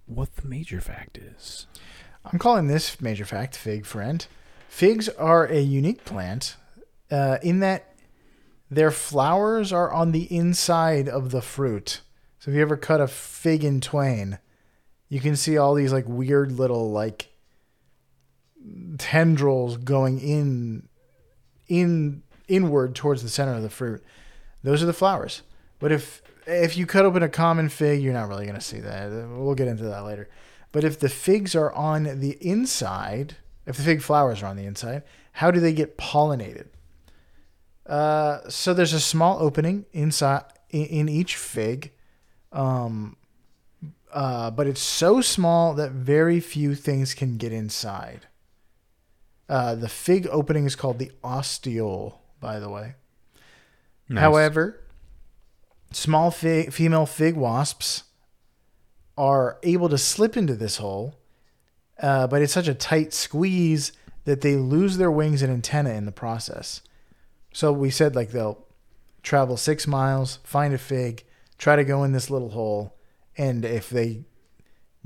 [0.08, 1.68] what the major fact is?
[2.26, 4.26] I'm calling this major fact fig friend.
[4.68, 6.58] Figs are a unique plant
[7.12, 7.94] uh, in that
[8.72, 12.02] their flowers are on the inside of the fruit.
[12.46, 14.38] So if you ever cut a fig in twain,
[15.10, 17.30] you can see all these like weird little like
[19.00, 20.88] tendrils going in
[21.68, 24.04] in inward towards the center of the fruit.
[24.62, 25.42] Those are the flowers.
[25.80, 28.80] But if if you cut open a common fig, you're not really going to see
[28.80, 29.10] that.
[29.10, 30.30] We'll get into that later.
[30.72, 34.66] But if the figs are on the inside, if the fig flowers are on the
[34.66, 36.68] inside, how do they get pollinated?
[37.88, 41.92] Uh, so there's a small opening inside in, in each fig,
[42.56, 43.18] um,
[44.12, 48.28] uh, but it's so small that very few things can get inside.
[49.50, 52.96] Uh, the fig opening is called the ostiole, by the way.
[54.08, 54.22] Nice.
[54.22, 54.80] However,
[55.92, 58.04] small fig, female fig wasps
[59.18, 61.16] are able to slip into this hole,
[62.02, 63.92] uh, but it's such a tight squeeze
[64.24, 66.82] that they lose their wings and antenna in the process.
[67.54, 68.66] So we said like they'll
[69.24, 71.25] travel six miles, find a fig,
[71.58, 72.96] try to go in this little hole,
[73.38, 74.26] and if they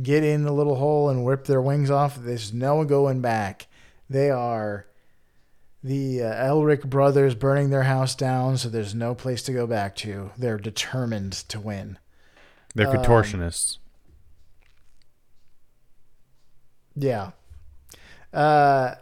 [0.01, 3.67] get in the little hole and rip their wings off, there's no going back.
[4.09, 4.88] They are
[5.83, 9.95] the uh, Elric brothers burning their house down, so there's no place to go back
[9.97, 10.31] to.
[10.38, 11.97] They're determined to win.
[12.75, 13.77] They're um, contortionists.
[16.95, 17.31] Yeah.
[18.34, 18.95] Uh,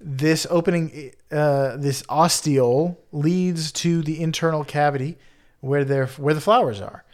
[0.00, 5.16] this opening, uh, this ostiole leads to the internal cavity
[5.64, 7.04] where their where the flowers are.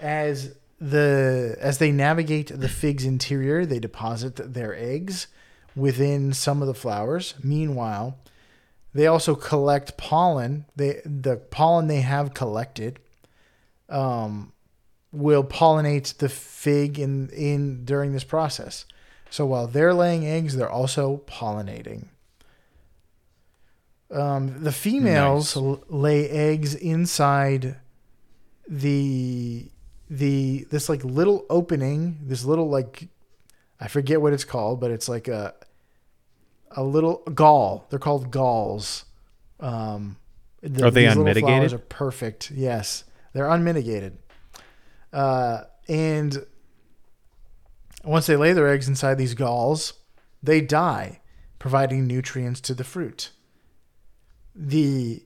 [0.00, 5.28] As the as they navigate the fig's interior, they deposit their eggs
[5.76, 7.34] within some of the flowers.
[7.42, 8.18] Meanwhile,
[8.92, 10.64] they also collect pollen.
[10.74, 12.98] They the pollen they have collected
[13.88, 14.52] um,
[15.12, 18.84] will pollinate the fig in in during this process.
[19.30, 22.08] So while they're laying eggs, they're also pollinating.
[24.10, 25.64] Um, the females Nice.
[25.64, 27.76] l- lay eggs inside
[28.72, 29.70] the
[30.08, 33.08] the this like little opening, this little like
[33.78, 35.54] I forget what it's called, but it's like a
[36.70, 37.86] a little gall.
[37.90, 39.04] They're called galls.
[39.60, 40.16] Um,
[40.62, 41.44] the- Are they these unmitigated?
[41.44, 42.50] Flowers are perfect.
[42.50, 43.04] Yes,
[43.34, 44.16] they're unmitigated.
[45.12, 46.46] Uh, and
[48.04, 49.92] once they lay their eggs inside these galls,
[50.42, 51.20] they die,
[51.58, 53.30] providing nutrients to the fruit.
[54.54, 55.24] The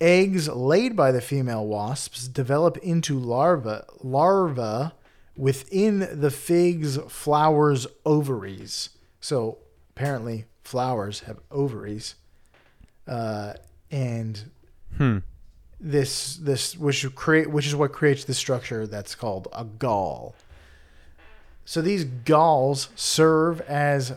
[0.00, 4.92] eggs laid by the female wasps develop into larvae, larvae
[5.36, 8.90] within the fig's flowers' ovaries.
[9.20, 9.58] So
[9.90, 12.14] apparently, flowers have ovaries,
[13.06, 13.54] uh,
[13.90, 14.50] and
[14.96, 15.18] Hmm.
[15.80, 20.34] this this which create which is what creates the structure that's called a gall.
[21.64, 24.12] So these galls serve as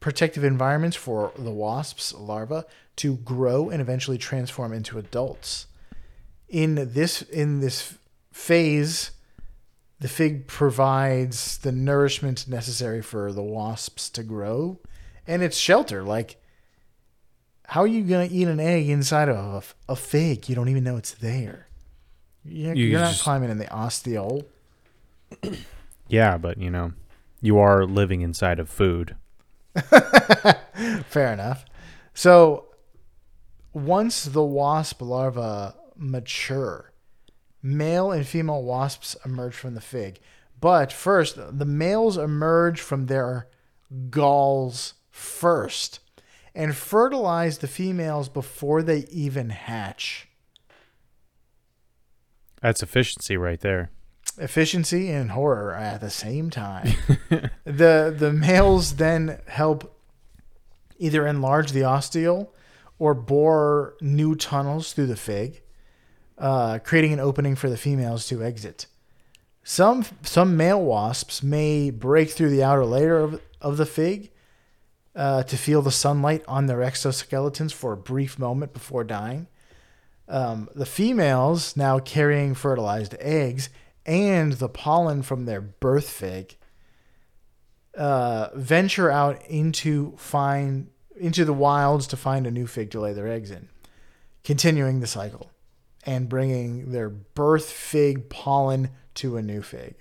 [0.00, 2.64] protective environments for the wasps larvae
[2.96, 5.66] to grow and eventually transform into adults.
[6.48, 7.96] In this in this
[8.32, 9.12] phase,
[10.00, 14.78] the fig provides the nourishment necessary for the wasps to grow
[15.26, 16.36] and it's shelter like
[17.66, 20.48] how are you going to eat an egg inside of a, a fig?
[20.48, 21.68] You don't even know it's there.
[22.44, 24.44] You're, You you're not just- climbing in the ostiole.
[26.08, 26.92] Yeah, but you know,
[27.40, 29.14] you are living inside of food.
[31.06, 31.64] Fair enough.
[32.14, 32.64] So
[33.72, 36.92] once the wasp larvae mature,
[37.62, 40.18] male and female wasps emerge from the fig.
[40.60, 43.48] But first, the males emerge from their
[44.10, 46.00] galls first
[46.54, 50.28] and fertilize the females before they even hatch.
[52.60, 53.90] That's efficiency right there.
[54.38, 56.92] efficiency and horror at the same time.
[57.64, 59.96] the the males then help
[60.98, 62.48] either enlarge the ostiole
[63.00, 65.62] or bore new tunnels through the fig,
[66.38, 68.86] uh, creating an opening for the females to exit.
[69.64, 74.30] Some some male wasps may break through the outer layer of, of the fig
[75.16, 79.48] uh, to feel the sunlight on their exoskeletons for a brief moment before dying.
[80.28, 83.70] Um, the females, now carrying fertilized eggs
[84.06, 86.56] and the pollen from their birth fig,
[87.96, 90.88] uh, venture out into find
[91.20, 93.68] into the wilds to find a new fig to lay their eggs in,
[94.42, 95.50] continuing the cycle
[96.04, 99.94] and bringing their birth fig pollen to a new fig.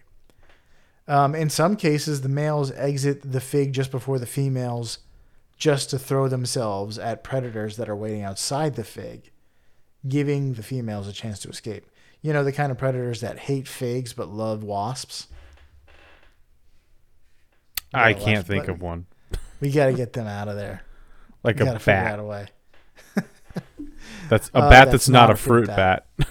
[1.08, 5.00] Um, in some cases, the males exit the fig just before the females,
[5.58, 9.32] just to throw themselves at predators that are waiting outside the fig
[10.08, 11.86] giving the females a chance to escape.
[12.22, 15.28] You know, the kind of predators that hate figs but love wasps.
[17.94, 18.76] I can't think button.
[18.76, 19.06] of one.
[19.60, 20.84] We got to get them out of there.
[21.44, 22.20] Like a got to figure out bat.
[22.20, 22.48] a way.
[24.30, 26.06] That's a Uh, bat that's that's, not, not a fruit fruit bat.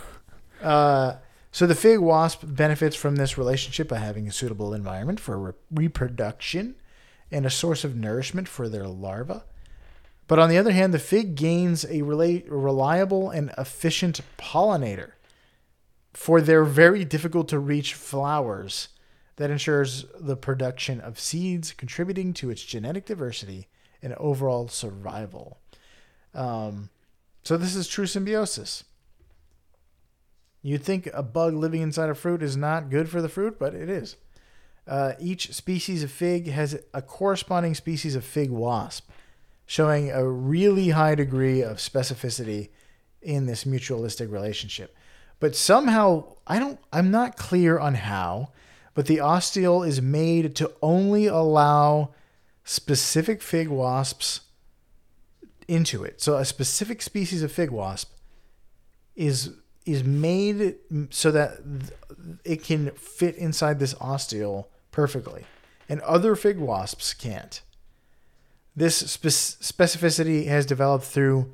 [0.61, 1.19] Uh,
[1.53, 5.53] so the fig wasp benefits from this relationship by having a suitable environment for re-
[5.71, 6.75] reproduction
[7.31, 9.41] and a source of nourishment for their larvae.
[10.27, 15.13] But on the other hand, the fig gains a rela- reliable and efficient pollinator
[16.13, 18.89] for their very difficult to reach flowers
[19.37, 23.69] that ensures the production of seeds, contributing to its genetic diversity
[24.03, 25.59] and overall survival.
[26.35, 26.91] Um,
[27.43, 28.85] so this is true symbiosis.
[30.63, 33.75] You'd think a bug living inside a fruit is not good for the fruit, but
[33.75, 34.17] it is.
[34.87, 39.11] Uh, each species of fig has a corresponding species of fig wasp,
[39.67, 42.71] showing a really high degree of specificity
[43.21, 44.97] in this mutualistic relationship.
[45.41, 48.51] But somehow, I don't, I'm not clear on how,
[48.95, 52.11] but the ostiole is made to only allow
[52.69, 54.43] specific fig wasps
[55.67, 56.21] into it.
[56.21, 58.13] So a specific species of fig wasp
[59.17, 59.55] is
[59.87, 60.77] is made
[61.09, 61.61] so that
[62.45, 65.45] it can fit inside this ostiole perfectly,
[65.89, 67.63] and other fig wasps can't.
[68.77, 71.51] This spec- specificity has developed through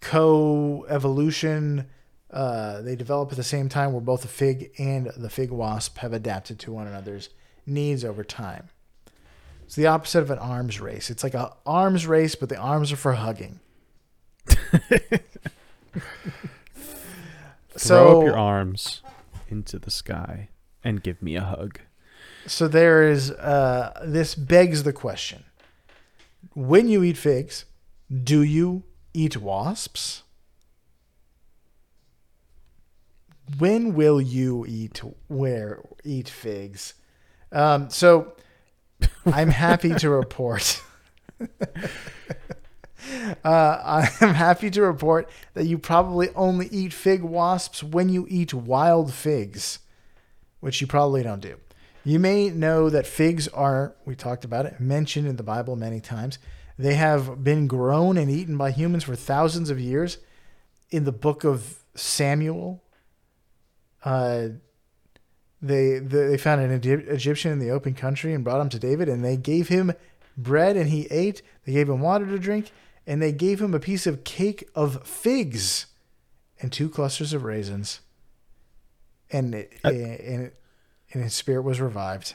[0.00, 1.86] co-evolution.
[2.30, 5.96] Uh, they develop at the same time, where both the fig and the fig wasp
[5.98, 7.30] have adapted to one another's
[7.64, 8.68] needs over time.
[9.68, 11.10] It's the opposite of an arms race.
[11.10, 13.60] It's like a arms race, but the arms are for hugging.
[17.76, 19.02] Throw up your arms
[19.50, 20.48] into the sky
[20.82, 21.80] and give me a hug.
[22.46, 25.44] So there is uh, this begs the question:
[26.54, 27.66] When you eat figs,
[28.10, 30.22] do you eat wasps?
[33.58, 36.94] When will you eat where eat figs?
[37.52, 38.32] Um, so
[39.26, 40.82] I'm happy to report.
[43.44, 48.52] Uh, I'm happy to report that you probably only eat fig wasps when you eat
[48.52, 49.78] wild figs,
[50.60, 51.56] which you probably don't do.
[52.04, 56.00] You may know that figs are, we talked about it, mentioned in the Bible many
[56.00, 56.38] times.
[56.78, 60.18] They have been grown and eaten by humans for thousands of years.
[60.90, 62.82] In the book of Samuel,
[64.04, 64.48] uh,
[65.60, 69.08] they they found an Egy- Egyptian in the open country and brought him to David,
[69.08, 69.92] and they gave him
[70.36, 71.42] bread and he ate.
[71.64, 72.70] They gave him water to drink,
[73.06, 75.86] and they gave him a piece of cake of figs
[76.60, 78.00] and two clusters of raisins.
[79.30, 80.52] And it, Uh, and,
[81.12, 82.34] and his spirit was revived.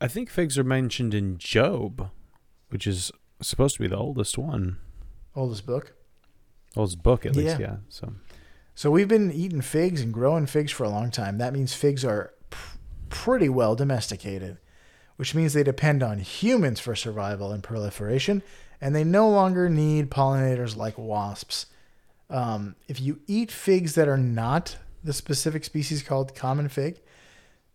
[0.00, 2.10] I think figs are mentioned in Job,
[2.68, 4.78] which is supposed to be the oldest one,
[5.34, 5.94] Oldest book.
[6.76, 7.58] oldest book at least.
[7.58, 7.66] Yeah.
[7.66, 7.76] Yeah.
[7.88, 8.14] So
[8.74, 11.38] So we've been eating figs and growing figs for a long time.
[11.38, 12.32] That means figs are
[13.12, 14.58] pretty well domesticated,
[15.16, 18.42] which means they depend on humans for survival and proliferation,
[18.80, 21.66] and they no longer need pollinators like wasps.
[22.28, 27.00] Um, if you eat figs that are not the specific species called common fig,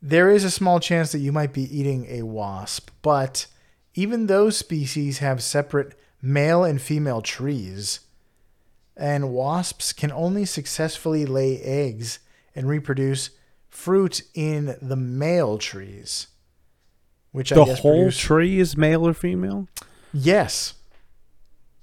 [0.01, 3.45] there is a small chance that you might be eating a wasp, but
[3.93, 8.01] even those species have separate male and female trees
[8.97, 12.19] and wasps can only successfully lay eggs
[12.55, 13.29] and reproduce
[13.77, 16.27] fruit in the male trees.
[17.31, 19.67] Which I the guess whole produce- tree is male or female.
[20.13, 20.73] yes,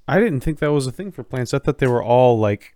[0.09, 1.55] I didn't think that was a thing for plants.
[1.55, 2.75] I thought they were all like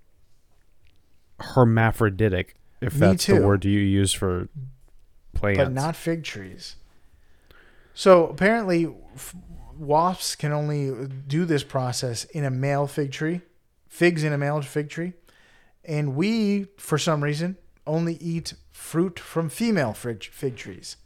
[1.40, 4.48] hermaphroditic, if Me that's the word you use for
[5.34, 5.58] plants.
[5.58, 6.76] but not fig trees.
[7.94, 9.34] So apparently, f-
[9.76, 13.40] wasps can only do this process in a male fig tree,
[13.88, 15.12] figs in a male fig tree,
[15.84, 17.56] and we, for some reason,
[17.86, 20.96] only eat fruit from female fig, fig trees.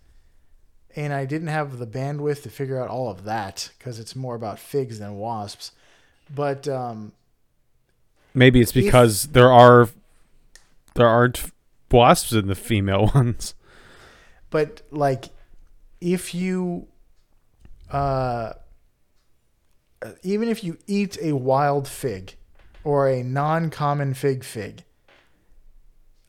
[0.95, 4.35] And I didn't have the bandwidth to figure out all of that because it's more
[4.35, 5.73] about figs than wasps.
[6.33, 7.13] But um,
[8.35, 9.89] Maybe it's If- because there are
[10.95, 11.51] there aren't
[11.91, 13.55] wasps in the female ones.
[14.51, 15.31] but like
[16.01, 16.87] if you
[17.91, 18.53] uh
[20.23, 22.35] even if you eat a wild fig
[22.85, 24.85] or a non-common fig fig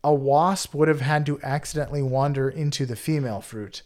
[0.04, 3.84] a wasp would have had to accidentally wander into the female fruit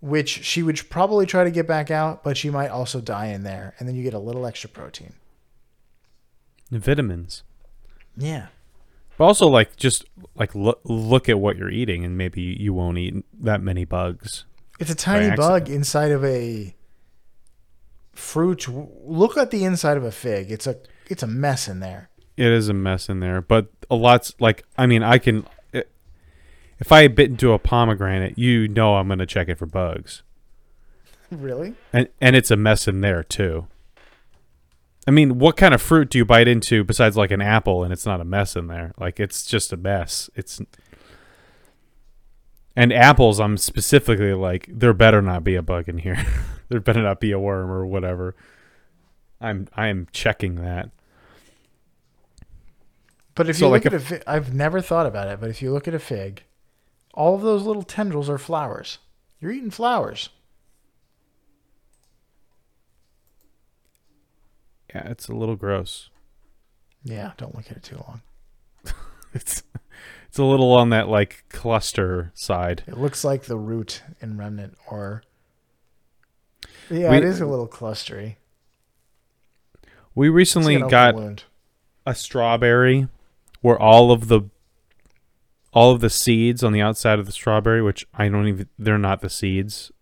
[0.00, 3.42] which she would probably try to get back out but she might also die in
[3.42, 5.12] there and then you get a little extra protein
[6.70, 7.42] Vitamins.
[8.16, 8.46] yeah
[9.18, 10.04] But also like just
[10.34, 14.44] like look look at what you're eating and maybe you won't eat that many bugs.
[14.78, 16.74] It's a tiny bug inside of a
[18.12, 18.66] fruit.
[19.04, 20.50] Look at the inside of a fig.
[20.50, 20.76] It's a
[21.08, 22.08] it's a mess in there.
[22.36, 25.82] It is a mess in there, but a lot's like I mean I can eh,
[26.78, 30.22] if I bit into a pomegranate, you know I'm going to check it for bugs.
[31.30, 31.74] Really?
[31.92, 33.66] And and it's a mess in there too.
[35.06, 37.92] I mean, what kind of fruit do you bite into besides like an apple and
[37.92, 38.92] it's not a mess in there?
[38.98, 40.28] Like it's just a mess.
[40.34, 40.60] It's
[42.76, 46.24] and apples, I'm specifically like there better not be a bug in here.
[46.68, 48.34] there better not be a worm or whatever.
[49.40, 50.90] I'm I'm checking that.
[53.40, 55.40] But if So, you like look at a fig, I've never thought about it.
[55.40, 56.42] But if you look at a fig,
[57.14, 58.98] all of those little tendrils are flowers.
[59.40, 60.28] You're eating flowers.
[64.94, 66.10] Yeah, it's a little gross.
[67.02, 68.20] Yeah, don't look at it too long.
[69.32, 69.62] It's
[70.28, 72.82] it's a little on that like cluster side.
[72.88, 75.22] It looks like the root in remnant, or
[76.90, 78.36] yeah, We- it is a little clustery.
[80.14, 81.44] We recently like got wound.
[82.04, 83.08] a strawberry
[83.60, 84.42] where all of the
[85.72, 88.98] all of the seeds on the outside of the strawberry, which I don't even they're
[88.98, 89.92] not the seeds.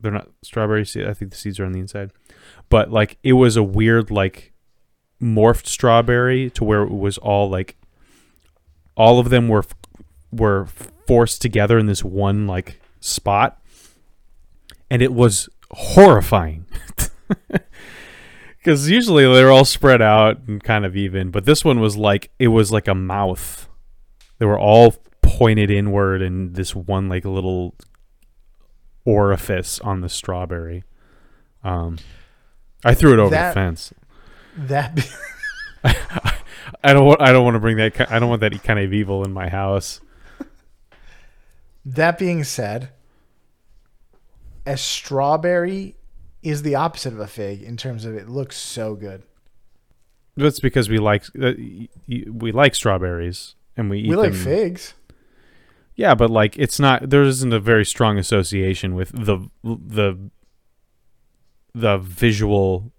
[0.00, 1.08] They're not strawberry seeds.
[1.08, 2.12] I think the seeds are on the inside.
[2.68, 4.52] But like it was a weird like
[5.20, 7.76] morphed strawberry to where it was all like
[8.96, 9.64] all of them were
[10.30, 10.66] were
[11.06, 13.60] forced together in this one like spot
[14.90, 16.66] and it was horrifying
[18.58, 22.30] because usually they're all spread out and kind of even but this one was like
[22.38, 23.68] it was like a mouth.
[24.38, 27.74] They were all pointed inward in this one like little
[29.04, 30.84] orifice on the strawberry.
[31.64, 31.98] Um
[32.84, 33.92] i threw it over That- the fence.
[34.56, 35.02] That be-
[36.84, 38.92] i don't want i don't want to bring that i don't want that kind of
[38.92, 40.00] evil in my house.
[41.84, 42.90] That being said,
[44.66, 45.96] a strawberry
[46.48, 49.22] is the opposite of a fig in terms of it looks so good.
[50.36, 51.52] that's because we like uh,
[52.06, 54.94] we like strawberries and we eat we like them figs.
[55.94, 60.30] Yeah, but like it's not there isn't a very strong association with the the
[61.74, 62.92] the visual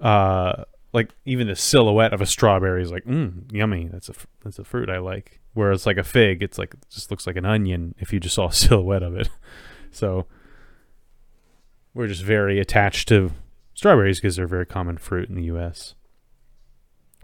[0.00, 4.58] uh like even the silhouette of a strawberry is like mm, yummy that's a that's
[4.58, 7.44] a fruit I like whereas like a fig it's like it just looks like an
[7.44, 9.28] onion if you just saw a silhouette of it
[9.90, 10.26] so
[11.94, 13.32] we're just very attached to
[13.74, 15.94] strawberries because they're a very common fruit in the US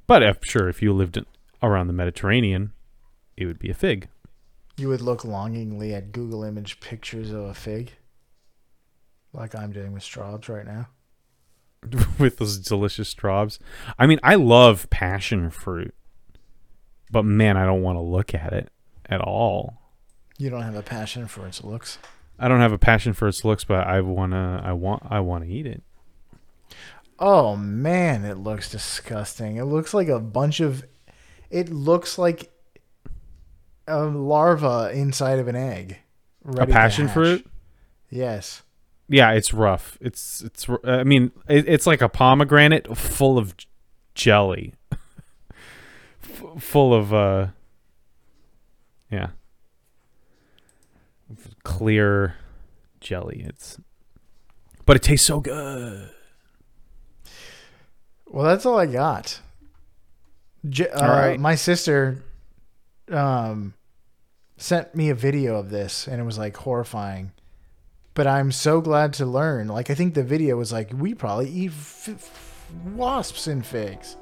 [0.07, 1.27] but I'm sure if you lived in,
[1.63, 2.73] around the Mediterranean
[3.39, 4.09] it would be a fig.
[4.77, 7.93] You would look longingly at Google image pictures of a fig.
[9.33, 10.89] Like I'm doing with straws right now.
[12.19, 13.61] with those delicious straws.
[13.97, 15.95] I mean, I love passion fruit,
[17.13, 18.71] but man, I don't want to look at it
[19.07, 19.81] at all.
[20.37, 21.99] You don't have a passion for its looks.
[22.39, 25.45] I don't have a passion for its looks, but I wanna, I want, I want
[25.45, 25.83] to eat it.
[27.19, 29.57] Oh man, it looks disgusting.
[29.57, 30.85] It looks like a bunch of.
[31.51, 32.53] It looks like
[33.89, 35.99] a larva inside of an egg.
[36.57, 37.47] A passion fruit?
[38.11, 38.63] Yes.
[39.09, 39.99] Yeah, it's rough.
[40.01, 40.69] It's it's.
[40.85, 43.55] I mean, it, it's like a pomegranate full of
[44.15, 44.75] jelly,
[46.23, 47.49] F- full of uh.
[49.11, 49.29] Yeah.
[51.65, 52.37] Clear
[53.01, 53.43] jelly.
[53.47, 53.79] It's,
[54.87, 56.11] but it tastes so good.
[58.27, 59.41] Well, that's all I got.
[60.69, 61.41] J- uh, All right.
[61.41, 62.23] My sister
[63.11, 63.75] um,
[64.57, 67.33] sent me a video of this, and it was like horrifying.
[68.15, 69.69] But I'm so glad to learn.
[69.69, 74.17] Like, I think the video was like, we probably eat f- f- wasps and figs.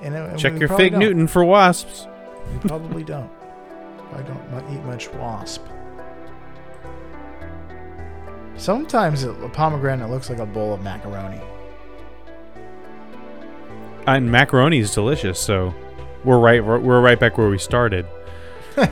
[0.00, 0.96] And it- Check your fig.
[0.96, 2.06] Newton for wasps.
[2.52, 3.30] We probably don't.
[4.14, 5.62] I don't eat much wasp.
[8.60, 11.40] Sometimes a pomegranate looks like a bowl of macaroni.
[14.06, 15.74] And macaroni is delicious, so
[16.24, 16.62] we're right.
[16.62, 18.06] We're, we're right back where we started.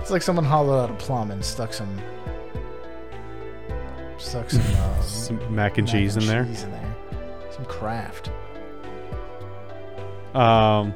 [0.00, 1.94] It's like someone hollowed out a plum and stuck some
[4.16, 6.46] stuck some, uh, Some mac and cheese in there.
[6.46, 6.96] cheese in there.
[7.50, 8.30] Some Kraft.
[10.34, 10.94] Um.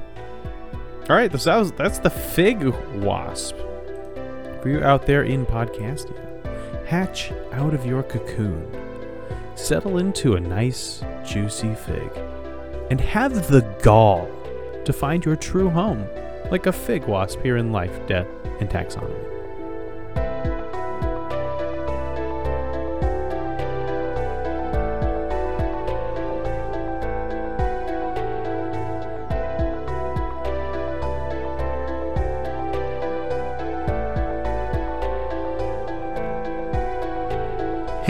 [1.11, 2.64] All right, that was, that's the fig
[3.03, 3.57] wasp.
[4.62, 6.31] For you out there in Podcastia,
[6.93, 8.70] hatch out of your cocoon,
[9.55, 12.11] settle into a nice juicy fig,
[12.90, 14.28] and have the gall
[14.84, 16.07] to find your true home,
[16.51, 18.28] like a fig wasp here in life, death,
[18.61, 19.31] and taxonomy.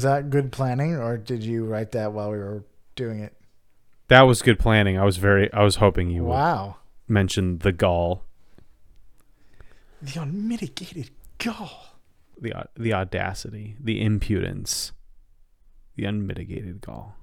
[0.00, 2.64] Was that good planning, or did you write that while we were
[2.96, 3.34] doing it?
[4.08, 4.96] That was good planning.
[4.98, 5.52] I was very.
[5.52, 6.76] I was hoping you would Wow.
[7.06, 8.24] mention the gall,
[10.00, 11.98] The unmitigated gall.
[12.40, 14.92] the the audacity, the impudence,
[15.96, 17.14] the unmitigated gall.